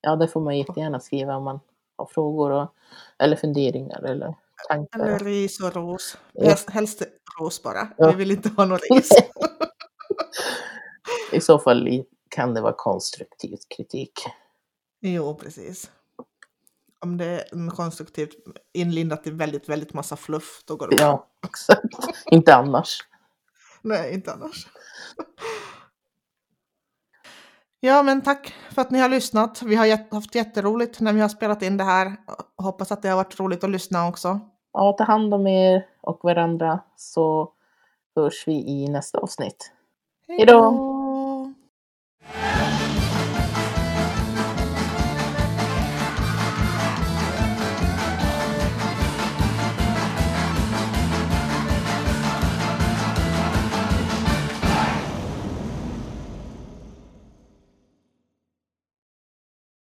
Ja, 0.00 0.16
det 0.16 0.28
får 0.28 0.40
man 0.40 0.58
jättegärna 0.58 1.00
skriva 1.00 1.36
om 1.36 1.44
man 1.44 1.60
har 1.96 2.06
frågor 2.06 2.50
och, 2.50 2.74
eller 3.18 3.36
funderingar 3.36 4.02
eller 4.02 4.34
tankar. 4.68 5.00
Eller 5.00 5.18
ris 5.18 5.60
och 5.60 5.74
ros. 5.74 6.16
Ja. 6.32 6.56
Helst, 6.68 7.02
ros 7.40 7.62
bara. 7.62 7.88
Ja. 7.98 8.10
Vi 8.10 8.16
vill 8.16 8.30
inte 8.30 8.48
ha 8.48 8.64
något 8.64 8.80
ris. 8.90 9.10
I 11.32 11.40
så 11.40 11.58
fall 11.58 12.04
kan 12.28 12.54
det 12.54 12.60
vara 12.60 12.74
konstruktiv 12.76 13.56
kritik. 13.76 14.12
Jo, 15.00 15.34
precis. 15.34 15.90
Om 17.00 17.16
det 17.16 17.24
är 17.24 17.70
konstruktivt 17.70 18.34
inlindat 18.72 19.26
i 19.26 19.30
väldigt, 19.30 19.68
väldigt 19.68 19.94
massa 19.94 20.16
fluff, 20.16 20.62
då 20.66 20.76
går 20.76 20.88
det 20.88 20.96
bra. 20.96 21.04
Ja, 21.04 21.28
exakt. 21.48 21.94
Inte 22.30 22.54
annars. 22.54 22.98
Nej, 23.82 24.14
inte 24.14 24.32
annars. 24.32 24.66
Ja, 27.80 28.02
men 28.02 28.22
tack 28.22 28.54
för 28.70 28.82
att 28.82 28.90
ni 28.90 28.98
har 28.98 29.08
lyssnat. 29.08 29.62
Vi 29.62 29.74
har 29.74 30.14
haft 30.14 30.34
jätteroligt 30.34 31.00
när 31.00 31.12
vi 31.12 31.20
har 31.20 31.28
spelat 31.28 31.62
in 31.62 31.76
det 31.76 31.84
här. 31.84 32.16
Hoppas 32.56 32.92
att 32.92 33.02
det 33.02 33.08
har 33.08 33.16
varit 33.16 33.40
roligt 33.40 33.64
att 33.64 33.70
lyssna 33.70 34.08
också. 34.08 34.40
Ja, 34.74 34.92
ta 34.92 35.04
hand 35.04 35.34
om 35.34 35.46
er 35.46 35.86
och 36.00 36.24
varandra 36.24 36.80
så 36.96 37.48
hörs 38.16 38.48
vi 38.48 38.52
i 38.52 38.88
nästa 38.88 39.18
avsnitt. 39.18 39.72
Hej 40.28 40.46
då! 40.46 40.93